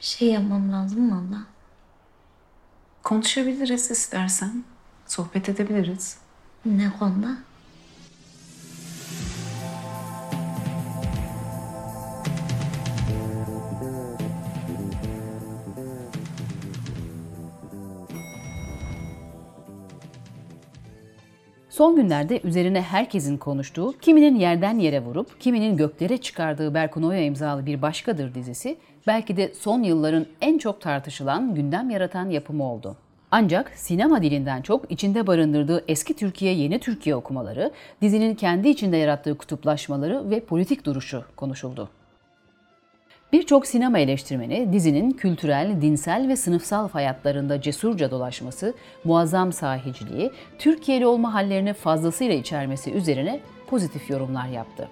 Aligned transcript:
Bir 0.00 0.04
şey 0.04 0.28
yapmam 0.28 0.72
lazım 0.72 1.00
mı 1.00 1.18
abla? 1.18 1.38
Konuşabiliriz 3.02 3.90
istersen. 3.90 4.64
Sohbet 5.06 5.48
edebiliriz. 5.48 6.18
Ne 6.64 6.92
konuda? 6.98 7.36
Son 21.70 21.96
günlerde 21.96 22.40
üzerine 22.44 22.82
herkesin 22.82 23.38
konuştuğu, 23.38 23.94
kiminin 23.98 24.36
yerden 24.36 24.78
yere 24.78 25.00
vurup, 25.00 25.40
kiminin 25.40 25.76
göklere 25.76 26.18
çıkardığı 26.18 26.74
Berkun 26.74 27.02
Oya 27.02 27.24
imzalı 27.24 27.66
bir 27.66 27.82
başkadır 27.82 28.34
dizisi, 28.34 28.78
belki 29.06 29.36
de 29.36 29.54
son 29.54 29.82
yılların 29.82 30.26
en 30.40 30.58
çok 30.58 30.80
tartışılan, 30.80 31.54
gündem 31.54 31.90
yaratan 31.90 32.30
yapımı 32.30 32.64
oldu. 32.72 32.96
Ancak 33.30 33.72
sinema 33.74 34.22
dilinden 34.22 34.62
çok 34.62 34.92
içinde 34.92 35.26
barındırdığı 35.26 35.84
eski 35.88 36.16
Türkiye 36.16 36.54
yeni 36.54 36.78
Türkiye 36.78 37.16
okumaları, 37.16 37.70
dizinin 38.02 38.34
kendi 38.34 38.68
içinde 38.68 38.96
yarattığı 38.96 39.38
kutuplaşmaları 39.38 40.30
ve 40.30 40.40
politik 40.40 40.86
duruşu 40.86 41.24
konuşuldu. 41.36 41.88
Birçok 43.32 43.66
sinema 43.66 43.98
eleştirmeni 43.98 44.72
dizinin 44.72 45.10
kültürel, 45.10 45.82
dinsel 45.82 46.28
ve 46.28 46.36
sınıfsal 46.36 46.88
hayatlarında 46.88 47.60
cesurca 47.60 48.10
dolaşması, 48.10 48.74
muazzam 49.04 49.52
sahiciliği, 49.52 50.30
Türkiye'li 50.58 51.06
olma 51.06 51.34
hallerini 51.34 51.72
fazlasıyla 51.72 52.34
içermesi 52.34 52.92
üzerine 52.92 53.40
pozitif 53.66 54.10
yorumlar 54.10 54.48
yaptı. 54.48 54.88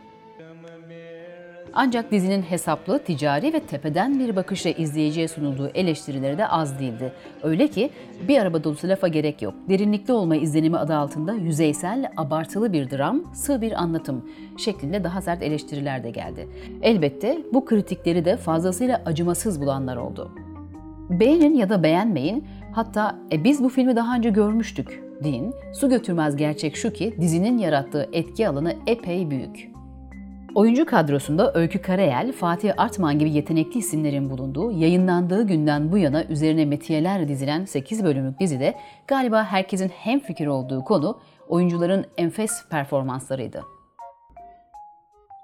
Ancak 1.81 2.13
dizinin 2.13 2.43
hesaplı, 2.43 2.99
ticari 2.99 3.53
ve 3.53 3.61
tepeden 3.61 4.19
bir 4.19 4.37
bakışla 4.37 4.71
izleyiciye 4.71 5.29
sunulduğu 5.29 5.69
eleştirileri 5.69 6.39
de 6.39 6.49
az 6.49 6.79
değildi. 6.79 7.13
Öyle 7.43 7.69
ki 7.69 7.91
bir 8.29 8.39
araba 8.39 8.65
dolusu 8.65 8.89
lafa 8.89 9.09
gerek 9.09 9.43
yok. 9.43 9.55
Derinlikli 9.69 10.13
olma 10.13 10.37
izlenimi 10.37 10.77
adı 10.77 10.95
altında 10.95 11.33
yüzeysel, 11.35 12.11
abartılı 12.17 12.73
bir 12.73 12.91
dram, 12.91 13.35
sığ 13.35 13.61
bir 13.61 13.73
anlatım 13.73 14.31
şeklinde 14.57 15.05
daha 15.05 15.23
sert 15.23 15.43
eleştiriler 15.43 16.05
de 16.05 16.11
geldi. 16.11 16.49
Elbette 16.83 17.39
bu 17.53 17.65
kritikleri 17.65 18.25
de 18.25 18.37
fazlasıyla 18.37 19.03
acımasız 19.07 19.61
bulanlar 19.61 19.97
oldu. 19.97 20.33
Beğenin 21.11 21.55
ya 21.55 21.69
da 21.69 21.83
beğenmeyin, 21.83 22.45
hatta 22.73 23.19
e, 23.33 23.45
biz 23.45 23.65
bu 23.65 23.69
filmi 23.69 23.97
daha 23.97 24.17
önce 24.17 24.31
görmüştük 24.31 25.03
deyin. 25.25 25.55
Su 25.73 25.89
götürmez 25.89 26.37
gerçek 26.37 26.77
şu 26.77 26.93
ki 26.93 27.15
dizinin 27.21 27.59
yarattığı 27.59 28.09
etki 28.13 28.49
alanı 28.49 28.75
epey 28.87 29.31
büyük. 29.31 29.78
Oyuncu 30.59 30.87
kadrosunda 30.87 31.53
Öykü 31.55 31.83
Karayel, 31.83 32.33
Fatih 32.33 32.73
Artman 32.77 33.19
gibi 33.19 33.33
yetenekli 33.33 33.79
isimlerin 33.79 34.31
bulunduğu, 34.31 34.73
yayınlandığı 34.73 35.47
günden 35.47 35.93
bu 35.93 35.99
yana 35.99 36.25
üzerine 36.25 36.65
metiyeler 36.65 37.29
dizilen 37.29 37.65
8 37.65 38.05
bölümlük 38.05 38.41
dizide 38.41 38.75
galiba 39.07 39.45
herkesin 39.45 39.89
hemfikir 39.89 40.47
olduğu 40.47 40.85
konu 40.85 41.19
oyuncuların 41.49 42.05
enfes 42.17 42.69
performanslarıydı. 42.71 43.63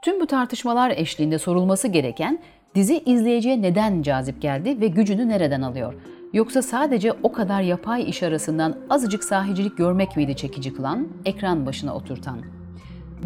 Tüm 0.04 0.20
bu 0.20 0.26
tartışmalar 0.26 0.90
eşliğinde 0.90 1.38
sorulması 1.38 1.88
gereken 1.88 2.38
dizi 2.74 2.98
izleyiciye 2.98 3.62
neden 3.62 4.02
cazip 4.02 4.42
geldi 4.42 4.80
ve 4.80 4.86
gücünü 4.86 5.28
nereden 5.28 5.62
alıyor? 5.62 5.94
Yoksa 6.32 6.62
sadece 6.62 7.12
o 7.22 7.32
kadar 7.32 7.62
yapay 7.62 8.10
iş 8.10 8.22
arasından 8.22 8.76
azıcık 8.90 9.24
sahicilik 9.24 9.78
görmek 9.78 10.16
miydi 10.16 10.36
çekici 10.36 10.74
kılan, 10.74 11.08
ekran 11.24 11.66
başına 11.66 11.94
oturtan? 11.94 12.53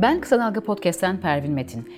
Ben 0.03 0.21
Kısa 0.21 0.39
Dalga 0.39 0.61
Podcast'ten 0.61 1.17
Pervin 1.21 1.53
Metin. 1.53 1.93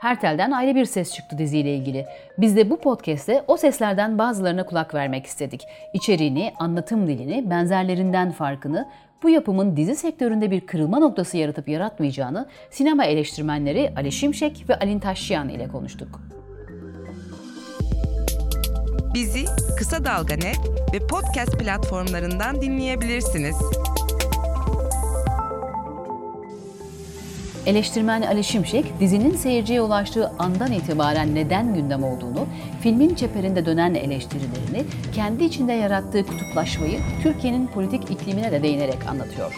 Her 0.00 0.20
telden 0.20 0.50
ayrı 0.50 0.74
bir 0.74 0.84
ses 0.84 1.14
çıktı 1.14 1.38
diziyle 1.38 1.74
ilgili. 1.74 2.06
Biz 2.38 2.56
de 2.56 2.70
bu 2.70 2.80
podcast'te 2.80 3.44
o 3.48 3.56
seslerden 3.56 4.18
bazılarına 4.18 4.66
kulak 4.66 4.94
vermek 4.94 5.26
istedik. 5.26 5.66
İçeriğini, 5.92 6.52
anlatım 6.58 7.06
dilini, 7.06 7.50
benzerlerinden 7.50 8.30
farkını, 8.30 8.88
bu 9.22 9.30
yapımın 9.30 9.76
dizi 9.76 9.96
sektöründe 9.96 10.50
bir 10.50 10.60
kırılma 10.60 10.98
noktası 10.98 11.36
yaratıp 11.36 11.68
yaratmayacağını 11.68 12.46
sinema 12.70 13.04
eleştirmenleri 13.04 13.92
Ali 13.96 14.12
Şimşek 14.12 14.64
ve 14.68 14.78
Alin 14.78 14.98
Taşyan 14.98 15.48
ile 15.48 15.68
konuştuk. 15.68 16.20
Bizi 19.14 19.44
Kısa 19.78 20.04
Dalga 20.04 20.34
Net 20.34 20.60
ve 20.94 21.06
podcast 21.06 21.58
platformlarından 21.58 22.62
dinleyebilirsiniz. 22.62 23.56
Eleştirmen 27.66 28.22
Ali 28.22 28.44
Şimşek, 28.44 28.84
dizinin 29.00 29.36
seyirciye 29.36 29.80
ulaştığı 29.80 30.28
andan 30.28 30.72
itibaren 30.72 31.34
neden 31.34 31.74
gündem 31.74 32.04
olduğunu, 32.04 32.46
filmin 32.82 33.14
çeperinde 33.14 33.66
dönen 33.66 33.94
eleştirilerini, 33.94 34.84
kendi 35.14 35.44
içinde 35.44 35.72
yarattığı 35.72 36.26
kutuplaşmayı 36.26 36.98
Türkiye'nin 37.22 37.66
politik 37.66 38.10
iklimine 38.10 38.52
de 38.52 38.62
değinerek 38.62 39.06
anlatıyor. 39.08 39.54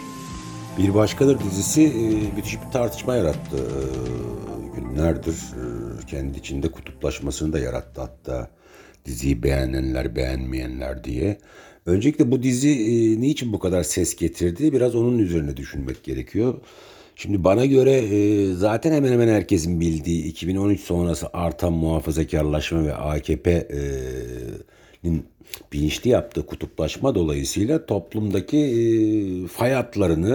Bir 0.78 0.94
Başkadır 0.94 1.40
dizisi 1.40 1.82
e, 1.82 2.36
müthiş 2.36 2.54
bir 2.66 2.72
tartışma 2.72 3.16
yarattı. 3.16 3.56
E, 3.56 4.80
günlerdir 4.80 5.32
e, 5.32 6.06
kendi 6.06 6.38
içinde 6.38 6.68
kutuplaşmasını 6.68 7.52
da 7.52 7.58
yarattı 7.58 8.00
hatta 8.00 8.50
diziyi 9.04 9.42
beğenenler 9.42 10.16
beğenmeyenler 10.16 11.04
diye. 11.04 11.38
Öncelikle 11.86 12.30
bu 12.30 12.42
dizi 12.42 12.68
niçin 13.20 13.52
bu 13.52 13.58
kadar 13.58 13.82
ses 13.82 14.16
getirdi 14.16 14.72
biraz 14.72 14.94
onun 14.94 15.18
üzerine 15.18 15.56
düşünmek 15.56 16.04
gerekiyor. 16.04 16.54
Şimdi 17.18 17.44
bana 17.44 17.66
göre 17.66 17.92
e, 17.92 18.46
zaten 18.52 18.92
hemen 18.92 19.12
hemen 19.12 19.28
herkesin 19.28 19.80
bildiği 19.80 20.24
2013 20.24 20.80
sonrası 20.80 21.28
artan 21.32 21.72
muhafazakarlaşma 21.72 22.84
ve 22.84 22.94
AKP'nin 22.94 24.46
bilinçli 25.72 26.10
yaptığı 26.10 26.46
kutuplaşma 26.46 27.14
dolayısıyla 27.14 27.86
toplumdaki 27.86 28.58
e, 28.58 29.46
fay 29.46 29.72
hatlarını, 29.72 30.34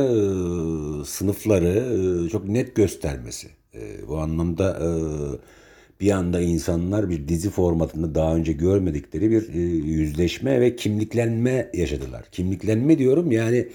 e, 1.01 1.05
sınıfları 1.05 2.29
çok 2.31 2.47
net 2.47 2.75
göstermesi. 2.75 3.47
Bu 4.07 4.17
anlamda 4.17 4.81
bir 6.01 6.11
anda 6.11 6.41
insanlar 6.41 7.09
bir 7.09 7.27
dizi 7.27 7.49
formatında 7.49 8.15
daha 8.15 8.35
önce 8.35 8.53
görmedikleri 8.53 9.31
bir 9.31 9.53
yüzleşme 9.83 10.61
ve 10.61 10.75
kimliklenme 10.75 11.71
yaşadılar. 11.73 12.25
Kimliklenme 12.31 12.97
diyorum 12.97 13.31
yani 13.31 13.67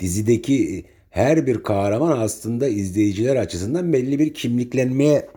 dizideki 0.00 0.84
her 1.16 1.46
bir 1.46 1.62
kahraman 1.62 2.20
aslında 2.20 2.68
izleyiciler 2.68 3.36
açısından 3.36 3.92
belli 3.92 4.18
bir 4.18 4.34
kimliklenmeye 4.34 5.28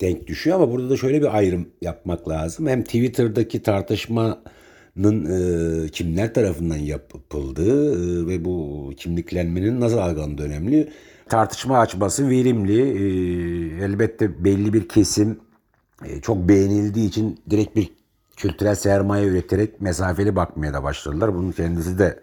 denk 0.00 0.26
düşüyor 0.26 0.56
ama 0.56 0.72
burada 0.72 0.90
da 0.90 0.96
şöyle 0.96 1.20
bir 1.20 1.36
ayrım 1.36 1.68
yapmak 1.80 2.28
lazım. 2.28 2.66
Hem 2.66 2.82
Twitter'daki 2.82 3.62
tartışmanın 3.62 4.36
e, 5.06 5.88
kimler 5.88 6.34
tarafından 6.34 6.76
yapıldığı 6.76 7.92
e, 7.92 8.26
ve 8.26 8.44
bu 8.44 8.92
kimliklenmenin 8.96 9.80
nasıl 9.80 9.98
algılandığı 9.98 10.42
önemli. 10.42 10.88
Tartışma 11.28 11.78
açması 11.78 12.30
verimli. 12.30 12.80
E, 12.80 13.04
elbette 13.84 14.44
belli 14.44 14.72
bir 14.72 14.88
kesim 14.88 15.38
e, 16.04 16.20
çok 16.20 16.48
beğenildiği 16.48 17.08
için 17.08 17.40
direkt 17.50 17.76
bir 17.76 17.88
kültürel 18.36 18.74
sermaye 18.74 19.26
üreterek 19.26 19.80
mesafeli 19.80 20.36
bakmaya 20.36 20.74
da 20.74 20.82
başladılar. 20.82 21.34
Bunun 21.34 21.52
kendisi 21.52 21.98
de 21.98 22.20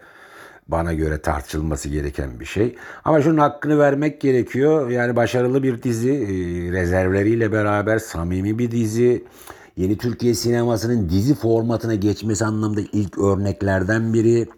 bana 0.72 0.92
göre 0.92 1.20
tartışılması 1.20 1.88
gereken 1.88 2.40
bir 2.40 2.44
şey. 2.44 2.76
Ama 3.04 3.22
şunun 3.22 3.38
hakkını 3.38 3.78
vermek 3.78 4.20
gerekiyor. 4.20 4.90
Yani 4.90 5.16
başarılı 5.16 5.62
bir 5.62 5.82
dizi, 5.82 6.10
e, 6.10 6.26
rezervleriyle 6.72 7.52
beraber 7.52 7.98
samimi 7.98 8.58
bir 8.58 8.70
dizi. 8.70 9.24
Yeni 9.76 9.98
Türkiye 9.98 10.34
sinemasının 10.34 11.08
dizi 11.08 11.34
formatına 11.34 11.94
geçmesi 11.94 12.44
anlamda 12.44 12.80
ilk 12.92 13.18
örneklerden 13.18 14.14
biri. 14.14 14.48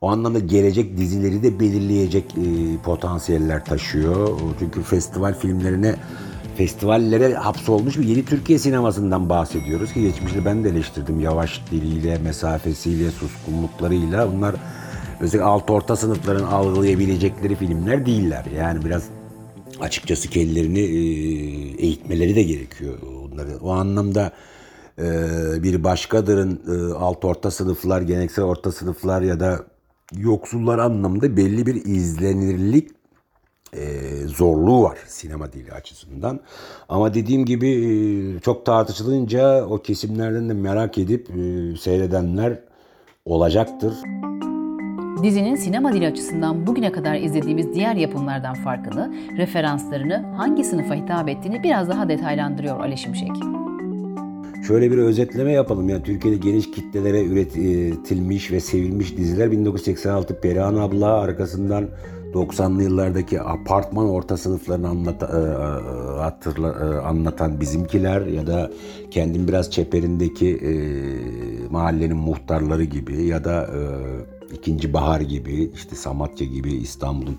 O 0.00 0.10
anlamda 0.10 0.38
gelecek 0.38 0.96
dizileri 0.96 1.42
de 1.42 1.60
belirleyecek 1.60 2.24
e, 2.24 2.82
potansiyeller 2.84 3.64
taşıyor. 3.64 4.28
Çünkü 4.58 4.82
festival 4.82 5.34
filmlerine 5.34 5.94
festivallere 6.56 7.34
hapsolmuş 7.34 7.98
bir 7.98 8.04
yeni 8.04 8.24
Türkiye 8.24 8.58
sinemasından 8.58 9.28
bahsediyoruz 9.28 9.92
ki 9.92 10.02
geçmişte 10.02 10.44
ben 10.44 10.64
de 10.64 10.68
eleştirdim 10.68 11.20
yavaş 11.20 11.62
diliyle, 11.70 12.18
mesafesiyle, 12.18 13.10
suskunluklarıyla. 13.10 14.32
Bunlar 14.32 14.54
özellikle 15.20 15.48
alt 15.48 15.70
orta 15.70 15.96
sınıfların 15.96 16.44
algılayabilecekleri 16.44 17.54
filmler 17.56 18.06
değiller. 18.06 18.44
Yani 18.56 18.84
biraz 18.84 19.02
açıkçası 19.80 20.28
kendilerini 20.28 20.80
e, 20.80 21.00
eğitmeleri 21.86 22.36
de 22.36 22.42
gerekiyor 22.42 22.98
onları. 23.24 23.58
O 23.62 23.70
anlamda 23.70 24.32
e, 24.98 25.04
bir 25.62 25.84
başkadırın 25.84 26.60
e, 26.68 26.94
alt 26.94 27.24
orta 27.24 27.50
sınıflar, 27.50 28.00
geleneksel 28.00 28.44
orta 28.44 28.72
sınıflar 28.72 29.22
ya 29.22 29.40
da 29.40 29.60
yoksullar 30.16 30.78
anlamında 30.78 31.36
belli 31.36 31.66
bir 31.66 31.84
izlenirlik 31.84 32.90
zorluğu 34.26 34.82
var 34.82 34.98
sinema 35.06 35.52
dili 35.52 35.72
açısından. 35.72 36.40
Ama 36.88 37.14
dediğim 37.14 37.44
gibi 37.44 38.40
çok 38.42 38.66
tartışılınca 38.66 39.66
o 39.66 39.82
kesimlerden 39.82 40.48
de 40.48 40.52
merak 40.52 40.98
edip 40.98 41.26
seyredenler 41.80 42.60
olacaktır. 43.24 43.94
Dizinin 45.22 45.56
sinema 45.56 45.92
dili 45.92 46.06
açısından 46.06 46.66
bugüne 46.66 46.92
kadar 46.92 47.14
izlediğimiz 47.14 47.74
diğer 47.74 47.94
yapımlardan 47.94 48.54
farkını, 48.54 49.14
referanslarını, 49.36 50.24
hangi 50.36 50.64
sınıfa 50.64 50.94
hitap 50.94 51.28
ettiğini 51.28 51.62
biraz 51.62 51.88
daha 51.88 52.08
detaylandırıyor 52.08 52.80
Ali 52.80 52.98
Şimşek. 52.98 53.30
şöyle 54.66 54.90
bir 54.90 54.98
özetleme 54.98 55.52
yapalım. 55.52 55.88
Yani 55.88 56.02
Türkiye'de 56.02 56.38
geniş 56.38 56.70
kitlelere 56.70 57.24
üretilmiş 57.24 58.52
ve 58.52 58.60
sevilmiş 58.60 59.16
diziler 59.16 59.50
1986 59.50 60.40
Perihan 60.40 60.74
Abla 60.74 61.20
arkasından 61.20 61.88
90'lı 62.34 62.82
yıllardaki 62.82 63.40
apartman 63.40 64.10
orta 64.10 64.36
sınıflarını 64.36 64.88
anlat, 64.88 65.22
e, 65.22 65.26
hatırla, 66.20 66.68
e, 66.68 67.06
anlatan 67.06 67.60
bizimkiler 67.60 68.26
ya 68.26 68.46
da 68.46 68.70
kendim 69.10 69.48
biraz 69.48 69.70
çeperindeki 69.70 70.56
e, 70.56 70.72
mahallenin 71.70 72.16
muhtarları 72.16 72.84
gibi 72.84 73.22
ya 73.22 73.44
da 73.44 73.62
e, 73.62 73.80
ikinci 74.52 74.92
bahar 74.92 75.20
gibi 75.20 75.70
işte 75.74 75.96
Samatya 75.96 76.46
gibi 76.46 76.72
İstanbul'un 76.74 77.38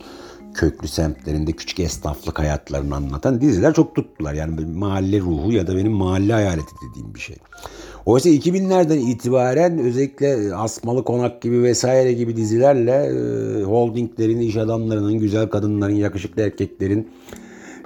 köklü 0.54 0.88
semtlerinde 0.88 1.52
küçük 1.52 1.80
esnaflık 1.80 2.40
hayatlarını 2.40 2.96
anlatan 2.96 3.42
diziler 3.42 3.74
çok 3.74 3.96
tuttular. 3.96 4.34
Yani 4.34 4.66
mahalle 4.66 5.20
ruhu 5.20 5.52
ya 5.52 5.68
da 5.68 5.76
benim 5.76 5.92
mahalle 5.92 6.34
hayaleti 6.34 6.76
dediğim 6.90 7.16
bir 7.16 7.20
şey. 7.20 7.36
Oysa 8.06 8.30
2000'lerden 8.30 8.98
itibaren 8.98 9.80
özellikle 9.80 10.56
Asmalı 10.56 11.04
Konak 11.04 11.42
gibi 11.42 11.64
vesaire 11.64 12.14
gibi 12.14 12.36
dizilerle 12.36 12.92
e, 12.92 13.64
holdinglerin, 13.64 14.40
iş 14.40 14.56
adamlarının, 14.56 15.14
güzel 15.14 15.50
kadınların, 15.50 15.96
yakışıklı 15.96 16.42
erkeklerin 16.42 17.08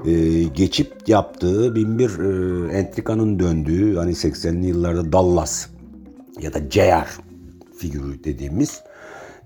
e, 0.05 0.43
geçip 0.43 1.09
yaptığı 1.09 1.75
bin 1.75 1.99
bir 1.99 2.19
e, 2.19 2.77
entrikanın 2.77 3.39
döndüğü 3.39 3.95
hani 3.95 4.11
80'li 4.11 4.67
yıllarda 4.67 5.11
Dallas 5.11 5.67
ya 6.41 6.53
da 6.53 6.59
JR 6.69 7.07
figürü 7.77 8.23
dediğimiz 8.23 8.81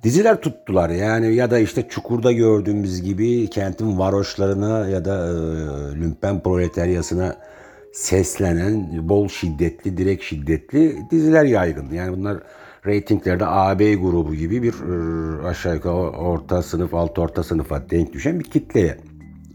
diziler 0.07 0.42
tuttular. 0.42 0.89
Yani 0.89 1.36
ya 1.36 1.51
da 1.51 1.59
işte 1.59 1.88
Çukur'da 1.89 2.31
gördüğümüz 2.31 3.01
gibi 3.01 3.50
kentin 3.50 4.00
varoşlarına 4.00 4.88
ya 4.88 5.06
da 5.06 5.27
e, 5.27 5.33
lümpen 6.00 6.44
proletaryasına 6.44 7.36
seslenen 7.94 9.09
bol 9.09 9.27
şiddetli, 9.27 9.98
direkt 9.98 10.24
şiddetli 10.24 10.98
diziler 11.12 11.44
yaygın. 11.44 11.94
Yani 11.94 12.18
bunlar 12.18 12.38
reytinglerde 12.86 13.45
AB 13.45 13.94
grubu 13.94 14.36
gibi 14.36 14.63
bir 14.63 14.74
e, 14.74 15.48
aşağı 15.48 15.75
yukarı 15.75 15.94
orta 15.95 16.63
sınıf, 16.63 16.94
alt 16.94 17.19
orta 17.19 17.44
sınıfa 17.44 17.89
denk 17.89 18.13
düşen 18.13 18.39
bir 18.39 18.45
kitleye 18.45 18.98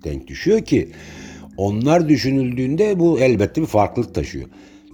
denk 0.04 0.26
düşüyor 0.26 0.60
ki 0.60 0.92
onlar 1.56 2.08
düşünüldüğünde 2.08 2.98
bu 2.98 3.20
elbette 3.20 3.60
bir 3.60 3.66
farklılık 3.66 4.14
taşıyor. 4.14 4.46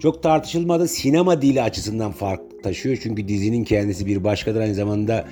Çok 0.02 0.22
tartışılmadı 0.22 0.88
sinema 0.88 1.42
dili 1.42 1.62
açısından 1.62 2.12
fark 2.12 2.47
taşıyor. 2.62 2.98
Çünkü 3.02 3.28
dizinin 3.28 3.64
kendisi 3.64 4.06
bir 4.06 4.24
başkadır 4.24 4.60
aynı 4.60 4.74
zamanda 4.74 5.24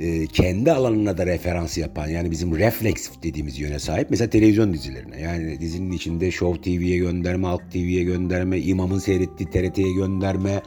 e, 0.00 0.26
kendi 0.26 0.72
alanına 0.72 1.18
da 1.18 1.26
referans 1.26 1.78
yapan 1.78 2.08
yani 2.08 2.30
bizim 2.30 2.56
refleksif 2.56 3.22
dediğimiz 3.22 3.58
yöne 3.58 3.78
sahip. 3.78 4.10
Mesela 4.10 4.30
televizyon 4.30 4.72
dizilerine 4.72 5.20
yani 5.20 5.60
dizinin 5.60 5.92
içinde 5.92 6.30
Show 6.30 6.62
TV'ye 6.62 6.98
gönderme, 6.98 7.46
Halk 7.46 7.72
TV'ye 7.72 8.02
gönderme, 8.02 8.58
İmam'ın 8.58 8.98
seyrettiği 8.98 9.50
TRT'ye 9.50 9.92
gönderme, 9.92 10.62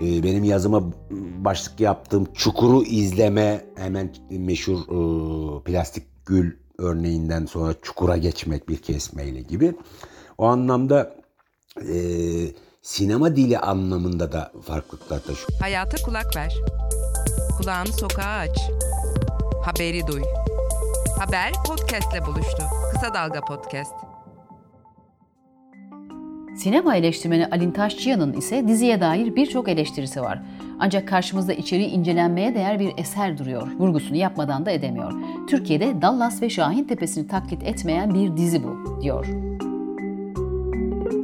e, 0.00 0.22
benim 0.22 0.44
yazıma 0.44 0.92
başlık 1.38 1.80
yaptığım 1.80 2.28
Çukur'u 2.34 2.84
izleme 2.84 3.64
hemen 3.76 4.10
meşhur 4.30 4.78
e, 4.78 5.64
plastik 5.64 6.04
gül 6.26 6.52
örneğinden 6.78 7.46
sonra 7.46 7.74
Çukur'a 7.82 8.16
geçmek 8.16 8.68
bir 8.68 8.76
kesmeyle 8.76 9.40
gibi. 9.40 9.74
O 10.38 10.44
anlamda 10.44 11.16
e, 11.76 11.96
sinema 12.86 13.36
dili 13.36 13.58
anlamında 13.58 14.32
da 14.32 14.52
farklılıklar 14.62 15.18
taşıyor. 15.18 15.48
Hayata 15.60 15.96
kulak 16.02 16.36
ver. 16.36 16.54
Kulağını 17.58 17.92
sokağa 17.92 18.38
aç. 18.38 18.58
Haberi 19.64 20.06
duy. 20.06 20.22
Haber 21.18 21.52
podcastle 21.66 22.26
buluştu. 22.26 22.62
Kısa 22.92 23.14
Dalga 23.14 23.40
Podcast. 23.40 23.92
Sinema 26.56 26.96
eleştirmeni 26.96 27.46
Alin 27.46 27.70
Taşçıyan'ın 27.70 28.32
ise 28.32 28.68
diziye 28.68 29.00
dair 29.00 29.36
birçok 29.36 29.68
eleştirisi 29.68 30.20
var. 30.20 30.42
Ancak 30.78 31.08
karşımızda 31.08 31.52
içeriği 31.52 31.88
incelenmeye 31.88 32.54
değer 32.54 32.80
bir 32.80 32.92
eser 32.98 33.38
duruyor. 33.38 33.68
Vurgusunu 33.78 34.16
yapmadan 34.16 34.66
da 34.66 34.70
edemiyor. 34.70 35.12
Türkiye'de 35.48 36.02
Dallas 36.02 36.42
ve 36.42 36.50
Şahin 36.50 36.84
Tepesi'ni 36.84 37.28
taklit 37.28 37.62
etmeyen 37.62 38.14
bir 38.14 38.36
dizi 38.36 38.64
bu, 38.64 39.00
diyor. 39.02 39.45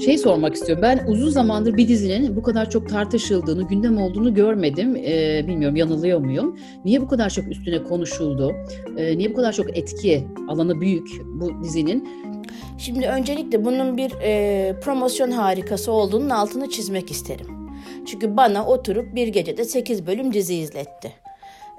Şey 0.05 0.19
sormak 0.19 0.55
istiyorum. 0.55 0.83
Ben 0.83 1.05
uzun 1.07 1.31
zamandır 1.31 1.77
bir 1.77 1.89
dizinin 1.89 2.37
bu 2.37 2.43
kadar 2.43 2.71
çok 2.71 2.89
tartışıldığını, 2.89 3.69
gündem 3.69 3.99
olduğunu 3.99 4.35
görmedim. 4.35 4.97
Ee, 4.97 5.45
bilmiyorum 5.49 5.77
yanılıyor 5.77 6.19
muyum? 6.19 6.59
Niye 6.85 7.01
bu 7.01 7.09
kadar 7.09 7.31
çok 7.31 7.49
üstüne 7.49 7.83
konuşuldu? 7.83 8.53
Ee, 8.97 9.19
niye 9.19 9.31
bu 9.31 9.35
kadar 9.35 9.53
çok 9.53 9.79
etki 9.79 10.27
alanı 10.49 10.81
büyük 10.81 11.09
bu 11.35 11.65
dizinin? 11.65 12.09
Şimdi 12.79 13.07
öncelikle 13.07 13.65
bunun 13.65 13.97
bir 13.97 14.13
e, 14.23 14.81
promosyon 14.81 15.31
harikası 15.31 15.93
olduğunun 15.93 16.31
altını 16.31 16.71
çizmek 16.71 17.11
isterim. 17.11 17.47
Çünkü 18.07 18.37
bana 18.37 18.67
oturup 18.67 19.15
bir 19.15 19.29
gecede 19.29 19.65
8 19.65 20.07
bölüm 20.07 20.33
dizi 20.33 20.55
izletti. 20.55 21.13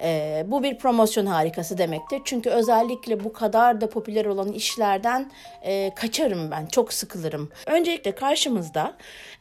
E, 0.03 0.43
bu 0.47 0.63
bir 0.63 0.77
promosyon 0.77 1.25
harikası 1.25 1.77
demektir. 1.77 2.21
Çünkü 2.25 2.49
özellikle 2.49 3.23
bu 3.23 3.33
kadar 3.33 3.81
da 3.81 3.89
popüler 3.89 4.25
olan 4.25 4.51
işlerden 4.51 5.31
e, 5.63 5.91
kaçarım 5.95 6.51
ben, 6.51 6.65
çok 6.65 6.93
sıkılırım. 6.93 7.49
Öncelikle 7.67 8.11
karşımızda 8.11 8.93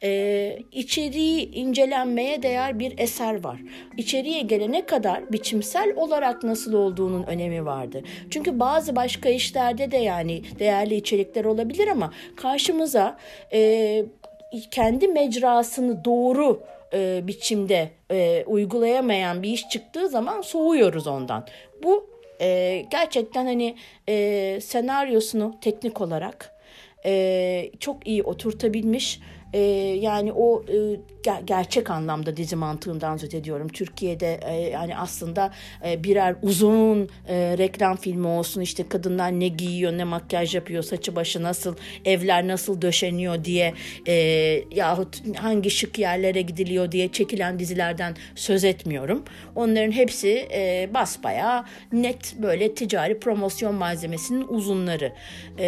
e, 0.02 0.58
içeriği 0.72 1.50
incelenmeye 1.52 2.42
değer 2.42 2.78
bir 2.78 2.98
eser 2.98 3.44
var. 3.44 3.60
İçeriye 3.96 4.40
gelene 4.40 4.86
kadar 4.86 5.32
biçimsel 5.32 5.92
olarak 5.96 6.42
nasıl 6.42 6.72
olduğunun 6.72 7.22
önemi 7.22 7.66
vardı. 7.66 8.02
Çünkü 8.30 8.60
bazı 8.60 8.96
başka 8.96 9.28
işlerde 9.28 9.90
de 9.90 9.96
yani 9.96 10.42
değerli 10.58 10.94
içerikler 10.94 11.44
olabilir 11.44 11.88
ama 11.88 12.12
karşımıza 12.36 13.18
e, 13.52 14.04
kendi 14.70 15.08
mecrasını 15.08 16.04
doğru 16.04 16.62
e, 16.92 17.26
biçimde 17.26 17.90
e, 18.12 18.44
uygulayamayan 18.46 19.42
bir 19.42 19.48
iş 19.48 19.68
çıktığı 19.68 20.08
zaman 20.08 20.40
soğuyoruz 20.40 21.06
ondan. 21.06 21.46
Bu 21.82 22.06
e, 22.40 22.84
gerçekten 22.90 23.46
hani 23.46 23.76
e, 24.08 24.58
senaryosunu 24.62 25.54
teknik 25.60 26.00
olarak 26.00 26.54
e, 27.04 27.70
çok 27.80 28.06
iyi 28.06 28.22
oturtabilmiş 28.22 29.20
e, 29.52 29.58
yani 30.00 30.32
o 30.32 30.62
e, 30.68 30.74
ger- 31.22 31.44
gerçek 31.44 31.90
anlamda 31.90 32.36
dizi 32.36 32.56
mantığından 32.56 33.16
söz 33.16 33.34
ediyorum. 33.34 33.68
Türkiye'de 33.68 34.40
e, 34.44 34.54
yani 34.54 34.96
aslında 34.96 35.52
e, 35.86 36.04
birer 36.04 36.36
uzun 36.42 37.08
e, 37.28 37.58
reklam 37.58 37.96
filmi 37.96 38.26
olsun 38.26 38.60
işte 38.60 38.88
kadınlar 38.88 39.40
ne 39.40 39.48
giyiyor 39.48 39.92
ne 39.92 40.04
makyaj 40.04 40.54
yapıyor 40.54 40.82
saçı 40.82 41.16
başı 41.16 41.42
nasıl 41.42 41.74
evler 42.04 42.48
nasıl 42.48 42.82
döşeniyor 42.82 43.44
diye 43.44 43.74
e, 44.08 44.14
yahut 44.70 45.36
hangi 45.36 45.70
şık 45.70 45.98
yerlere 45.98 46.42
gidiliyor 46.42 46.92
diye 46.92 47.08
çekilen 47.12 47.58
dizilerden 47.58 48.16
söz 48.34 48.64
etmiyorum. 48.64 49.24
Onların 49.54 49.92
hepsi 49.92 50.48
e, 50.52 50.90
basbaya 50.94 51.64
net 51.92 52.34
böyle 52.42 52.74
ticari 52.74 53.20
promosyon 53.20 53.74
malzemesinin 53.74 54.48
uzunları. 54.48 55.12
E, 55.58 55.66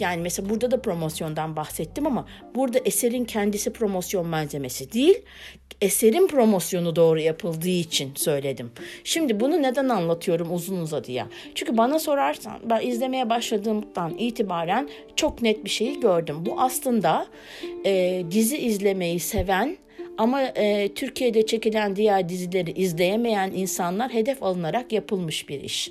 yani 0.00 0.22
mesela 0.22 0.48
burada 0.48 0.70
da 0.70 0.82
promosyondan 0.82 1.56
bahsettim 1.56 2.06
ama 2.06 2.26
burada 2.54 2.78
eserin 3.16 3.24
kendisi 3.24 3.72
promosyon 3.72 4.26
malzemesi 4.26 4.92
değil, 4.92 5.22
eserin 5.80 6.26
promosyonu 6.26 6.96
doğru 6.96 7.20
yapıldığı 7.20 7.68
için 7.68 8.12
söyledim. 8.14 8.70
Şimdi 9.04 9.40
bunu 9.40 9.62
neden 9.62 9.88
anlatıyorum 9.88 10.54
uzun 10.54 10.76
uzadıya? 10.76 11.28
Çünkü 11.54 11.76
bana 11.76 11.98
sorarsan 11.98 12.58
ben 12.64 12.80
izlemeye 12.86 13.30
başladığımdan 13.30 14.18
itibaren 14.18 14.88
çok 15.16 15.42
net 15.42 15.64
bir 15.64 15.70
şeyi 15.70 16.00
gördüm. 16.00 16.36
Bu 16.46 16.60
aslında 16.60 17.26
e, 17.84 18.22
dizi 18.30 18.58
izlemeyi 18.58 19.20
seven 19.20 19.76
ama 20.18 20.42
e, 20.42 20.88
Türkiye'de 20.94 21.46
çekilen 21.46 21.96
diğer 21.96 22.28
dizileri 22.28 22.72
izleyemeyen 22.72 23.52
insanlar 23.54 24.12
hedef 24.12 24.42
alınarak 24.42 24.92
yapılmış 24.92 25.48
bir 25.48 25.60
iş. 25.60 25.90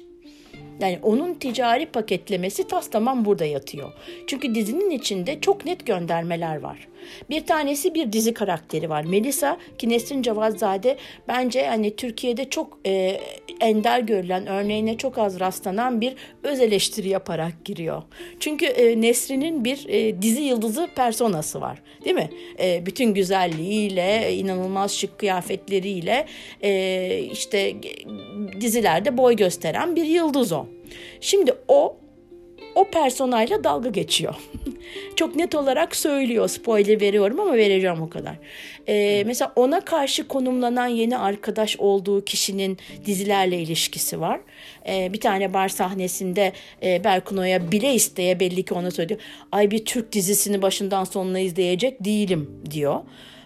Yani 0.79 0.99
onun 1.03 1.33
ticari 1.33 1.85
paketlemesi 1.85 2.67
tas 2.67 2.89
tamam 2.89 3.25
burada 3.25 3.45
yatıyor. 3.45 3.93
Çünkü 4.27 4.55
dizinin 4.55 4.89
içinde 4.89 5.41
çok 5.41 5.65
net 5.65 5.85
göndermeler 5.85 6.59
var. 6.59 6.87
Bir 7.29 7.45
tanesi 7.45 7.93
bir 7.93 8.13
dizi 8.13 8.33
karakteri 8.33 8.89
var. 8.89 9.03
Melisa 9.03 9.57
ki 9.77 9.89
Nesrin 9.89 10.21
Cavazzade 10.21 10.97
bence 11.27 11.67
hani 11.67 11.95
Türkiye'de 11.95 12.49
çok 12.49 12.79
e, 12.85 13.21
ender 13.59 13.99
görülen 13.99 14.47
örneğine 14.47 14.97
çok 14.97 15.17
az 15.17 15.39
rastlanan 15.39 16.01
bir 16.01 16.15
öz 16.43 16.59
eleştiri 16.59 17.09
yaparak 17.09 17.65
giriyor. 17.65 18.03
Çünkü 18.39 18.65
e, 18.65 19.01
Nesrin'in 19.01 19.65
bir 19.65 19.85
e, 19.89 20.21
dizi 20.21 20.41
yıldızı 20.41 20.89
personası 20.95 21.61
var. 21.61 21.81
Değil 22.05 22.15
mi? 22.15 22.29
E, 22.59 22.85
bütün 22.85 23.13
güzelliğiyle, 23.13 24.33
inanılmaz 24.33 24.91
şık 24.91 25.19
kıyafetleriyle 25.19 26.25
e, 26.61 27.19
işte 27.31 27.75
dizilerde 28.61 29.17
boy 29.17 29.35
gösteren 29.35 29.95
bir 29.95 30.05
yıldız 30.05 30.51
o. 30.51 30.65
Şimdi 31.21 31.53
o 31.67 31.97
o 32.75 32.89
personayla 32.89 33.63
dalga 33.63 33.89
geçiyor. 33.89 34.35
Çok 35.15 35.35
net 35.35 35.55
olarak 35.55 35.95
söylüyor. 35.95 36.47
Spoiler 36.47 37.01
veriyorum 37.01 37.39
ama 37.39 37.53
vereceğim 37.53 38.01
o 38.01 38.09
kadar. 38.09 38.35
Ee, 38.87 39.23
mesela 39.25 39.53
ona 39.55 39.81
karşı 39.81 40.27
konumlanan 40.27 40.87
yeni 40.87 41.17
arkadaş 41.17 41.77
olduğu 41.79 42.25
kişinin 42.25 42.77
dizilerle 43.05 43.59
ilişkisi 43.59 44.21
var. 44.21 44.39
Ee, 44.87 45.13
bir 45.13 45.19
tane 45.19 45.53
bar 45.53 45.69
sahnesinde 45.69 46.53
e, 46.83 47.03
Berkuno'ya 47.03 47.71
bile 47.71 47.93
isteye 47.93 48.39
belli 48.39 48.63
ki 48.63 48.73
ona 48.73 48.91
söylüyor. 48.91 49.19
Ay 49.51 49.71
bir 49.71 49.85
Türk 49.85 50.11
dizisini 50.11 50.61
başından 50.61 51.03
sonuna 51.03 51.39
izleyecek 51.39 52.05
değilim 52.05 52.61
diyor. 52.71 53.01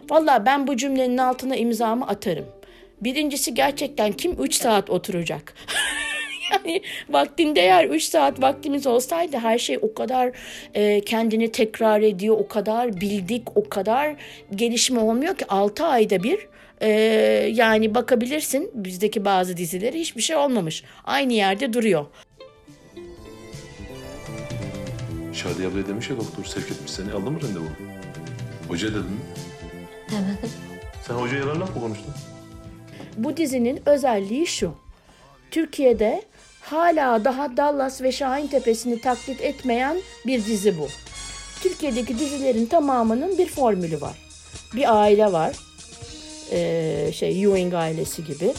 Valla 0.09 0.45
ben 0.45 0.67
bu 0.67 0.77
cümlenin 0.77 1.17
altına 1.17 1.55
imzamı 1.55 2.07
atarım. 2.07 2.45
Birincisi 3.01 3.53
gerçekten 3.53 4.11
kim 4.11 4.43
3 4.43 4.55
saat 4.55 4.89
oturacak? 4.89 5.53
yani 6.51 6.81
vaktinde 7.09 7.61
eğer 7.61 7.85
3 7.85 8.03
saat 8.03 8.41
vaktimiz 8.41 8.87
olsaydı 8.87 9.37
her 9.37 9.57
şey 9.59 9.79
o 9.81 9.93
kadar 9.93 10.31
e, 10.73 11.01
kendini 11.01 11.51
tekrar 11.51 12.01
ediyor, 12.01 12.35
o 12.39 12.47
kadar 12.47 13.01
bildik, 13.01 13.57
o 13.57 13.69
kadar 13.69 14.15
gelişme 14.55 14.99
olmuyor 14.99 15.37
ki 15.37 15.45
6 15.49 15.85
ayda 15.85 16.23
bir 16.23 16.47
e, 16.81 16.89
yani 17.53 17.95
bakabilirsin 17.95 18.71
bizdeki 18.73 19.25
bazı 19.25 19.57
dizileri 19.57 19.99
hiçbir 19.99 20.21
şey 20.21 20.35
olmamış. 20.35 20.83
Aynı 21.03 21.33
yerde 21.33 21.73
duruyor. 21.73 22.05
Şadiye 25.33 25.67
abla 25.67 25.87
demiş 25.87 26.09
ya 26.09 26.17
doktor 26.17 26.45
sevk 26.45 26.71
etmiş 26.71 26.91
seni. 26.91 27.11
Aldın 27.11 27.33
mı 27.33 27.41
randevu? 27.41 27.65
Hoca 28.67 28.87
dedin 28.87 29.01
mi? 29.01 29.19
Demedim. 30.11 30.49
Sen 31.07 31.13
hocaya 31.13 31.39
yalan 31.39 31.61
laf 31.61 31.75
mı 31.75 31.81
konuştun? 31.81 32.13
Bu 33.17 33.37
dizinin 33.37 33.81
özelliği 33.85 34.47
şu. 34.47 34.73
Türkiye'de 35.51 36.21
hala 36.71 37.25
daha 37.25 37.57
Dallas 37.57 38.01
ve 38.01 38.11
Şahin 38.11 38.47
Tepesi'ni 38.47 39.01
taklit 39.01 39.41
etmeyen 39.41 39.97
bir 40.25 40.45
dizi 40.45 40.77
bu. 40.77 40.87
Türkiye'deki 41.61 42.19
dizilerin 42.19 42.65
tamamının 42.65 43.37
bir 43.37 43.47
formülü 43.47 44.01
var. 44.01 44.17
Bir 44.75 45.01
aile 45.01 45.31
var. 45.31 45.55
Ee, 46.51 47.11
şey 47.13 47.43
Ewing 47.43 47.73
ailesi 47.73 48.25
gibi. 48.25 48.53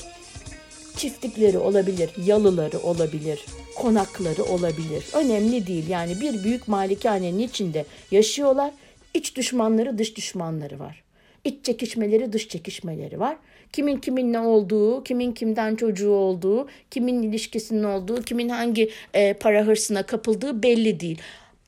Çiftlikleri 0.96 1.58
olabilir, 1.58 2.10
yalıları 2.26 2.78
olabilir, 2.78 3.44
konakları 3.76 4.44
olabilir. 4.44 5.04
Önemli 5.12 5.66
değil. 5.66 5.88
Yani 5.88 6.20
bir 6.20 6.44
büyük 6.44 6.68
malikanenin 6.68 7.38
içinde 7.38 7.84
yaşıyorlar. 8.10 8.70
İç 9.14 9.36
düşmanları, 9.36 9.98
dış 9.98 10.16
düşmanları 10.16 10.78
var. 10.78 11.02
İç 11.44 11.64
çekişmeleri, 11.64 12.32
dış 12.32 12.48
çekişmeleri 12.48 13.20
var. 13.20 13.36
Kimin 13.72 13.96
kimin 13.96 14.32
ne 14.32 14.40
olduğu, 14.40 15.04
kimin 15.04 15.32
kimden 15.32 15.76
çocuğu 15.76 16.10
olduğu, 16.10 16.68
kimin 16.90 17.22
ilişkisinin 17.22 17.84
olduğu, 17.84 18.22
kimin 18.22 18.48
hangi 18.48 18.90
e, 19.14 19.32
para 19.32 19.66
hırsına 19.66 20.02
kapıldığı 20.02 20.62
belli 20.62 21.00
değil. 21.00 21.20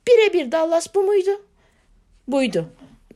Birebir 0.08 0.52
Dallas 0.52 0.94
bu 0.94 1.02
muydu? 1.02 1.30
Buydu. 2.28 2.68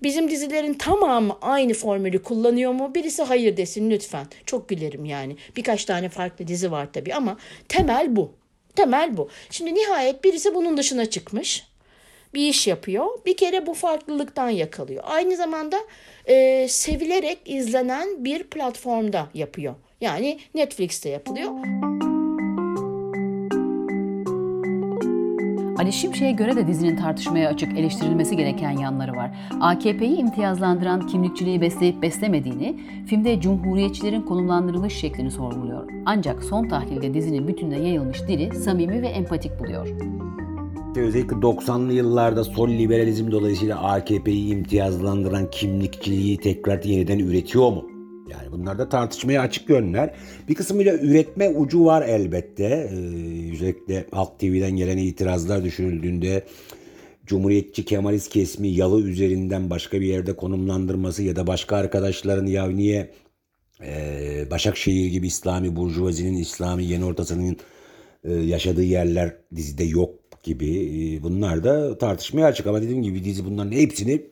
Bizim 0.03 0.31
dizilerin 0.31 0.75
tamamı 0.75 1.39
aynı 1.43 1.75
formülü 1.75 2.23
kullanıyor 2.23 2.73
mu? 2.73 2.95
Birisi 2.95 3.23
hayır 3.23 3.57
desin 3.57 3.91
lütfen. 3.91 4.27
Çok 4.47 4.69
gülerim 4.69 5.05
yani. 5.05 5.37
Birkaç 5.57 5.85
tane 5.85 6.09
farklı 6.09 6.49
dizi 6.49 6.71
var 6.71 6.89
tabii 6.93 7.15
ama 7.15 7.37
temel 7.69 8.17
bu. 8.17 8.33
Temel 8.77 9.17
bu. 9.17 9.29
Şimdi 9.51 9.75
nihayet 9.75 10.25
birisi 10.25 10.55
bunun 10.55 10.77
dışına 10.77 11.07
çıkmış. 11.07 11.67
Bir 12.35 12.49
iş 12.49 12.67
yapıyor. 12.67 13.07
Bir 13.27 13.37
kere 13.37 13.67
bu 13.67 13.75
farklılıktan 13.75 14.51
yakalıyor. 14.51 15.05
Aynı 15.07 15.37
zamanda 15.37 15.77
e, 16.27 16.67
sevilerek 16.69 17.39
izlenen 17.45 18.25
bir 18.25 18.43
platformda 18.43 19.27
yapıyor. 19.35 19.75
Yani 20.01 20.39
Netflix'te 20.55 21.09
yapılıyor. 21.09 21.51
Ali 25.79 25.93
Şimşek'e 25.93 26.33
göre 26.33 26.57
de 26.57 26.67
dizinin 26.67 26.97
tartışmaya 26.97 27.49
açık 27.49 27.79
eleştirilmesi 27.79 28.37
gereken 28.37 28.71
yanları 28.71 29.13
var. 29.13 29.31
AKP'yi 29.61 30.17
imtiyazlandıran 30.17 31.07
kimlikçiliği 31.07 31.61
besleyip 31.61 32.03
beslemediğini, 32.03 32.77
filmde 33.07 33.41
cumhuriyetçilerin 33.41 34.23
konumlandırılış 34.23 34.95
şeklini 34.95 35.31
sorguluyor. 35.31 35.91
Ancak 36.07 36.45
son 36.45 36.69
tahlilde 36.69 37.15
dizinin 37.15 37.49
bütününe 37.49 37.79
yayılmış 37.79 38.23
dili 38.29 38.55
samimi 38.55 39.03
ve 39.03 39.09
empatik 39.09 39.61
buluyor. 39.61 39.89
İşte 40.97 41.07
özellikle 41.07 41.37
90'lı 41.37 41.93
yıllarda 41.93 42.45
sol 42.45 42.69
liberalizm 42.69 43.31
dolayısıyla 43.31 43.83
AKP'yi 43.83 44.49
imtiyazlandıran 44.49 45.51
kimlikçiliği 45.51 46.39
tekrar 46.39 46.83
yeniden 46.83 47.19
üretiyor 47.19 47.69
mu? 47.69 47.91
Yani 48.31 48.53
bunlar 48.53 48.79
da 48.79 48.89
tartışmaya 48.89 49.41
açık 49.41 49.71
yönler. 49.71 50.15
Bir 50.49 50.55
kısmıyla 50.55 50.95
üretme 50.95 51.49
ucu 51.49 51.85
var 51.85 52.03
elbette. 52.03 52.65
Ee, 52.65 53.53
özellikle 53.53 54.07
Halk 54.11 54.39
TV'den 54.39 54.71
gelen 54.71 54.97
itirazlar 54.97 55.65
düşünüldüğünde 55.65 56.45
Cumhuriyetçi 57.27 57.85
Kemalist 57.85 58.33
kesimi 58.33 58.69
yalı 58.69 59.03
üzerinden 59.03 59.71
başka 59.71 60.01
bir 60.01 60.07
yerde 60.07 60.37
konumlandırması 60.37 61.23
ya 61.23 61.37
da 61.37 61.47
başka 61.47 61.77
arkadaşların 61.77 62.47
ya 62.47 62.67
niye 62.67 63.11
e, 63.85 64.51
Başakşehir 64.51 65.11
gibi 65.11 65.27
İslami 65.27 65.77
Burjuvazinin, 65.77 66.37
İslami 66.37 66.85
yeni 66.85 67.05
ortasının 67.05 67.57
e, 68.25 68.35
yaşadığı 68.35 68.85
yerler 68.85 69.37
dizide 69.55 69.85
yok 69.85 70.26
gibi 70.47 71.21
bunlar 71.23 71.65
da 71.65 71.99
tartışmaya 71.99 72.47
açık 72.47 72.67
ama 72.67 72.83
dediğim 72.83 73.03
gibi 73.03 73.25
dizi 73.25 73.45
bunların 73.45 73.73
hepsini 73.73 74.23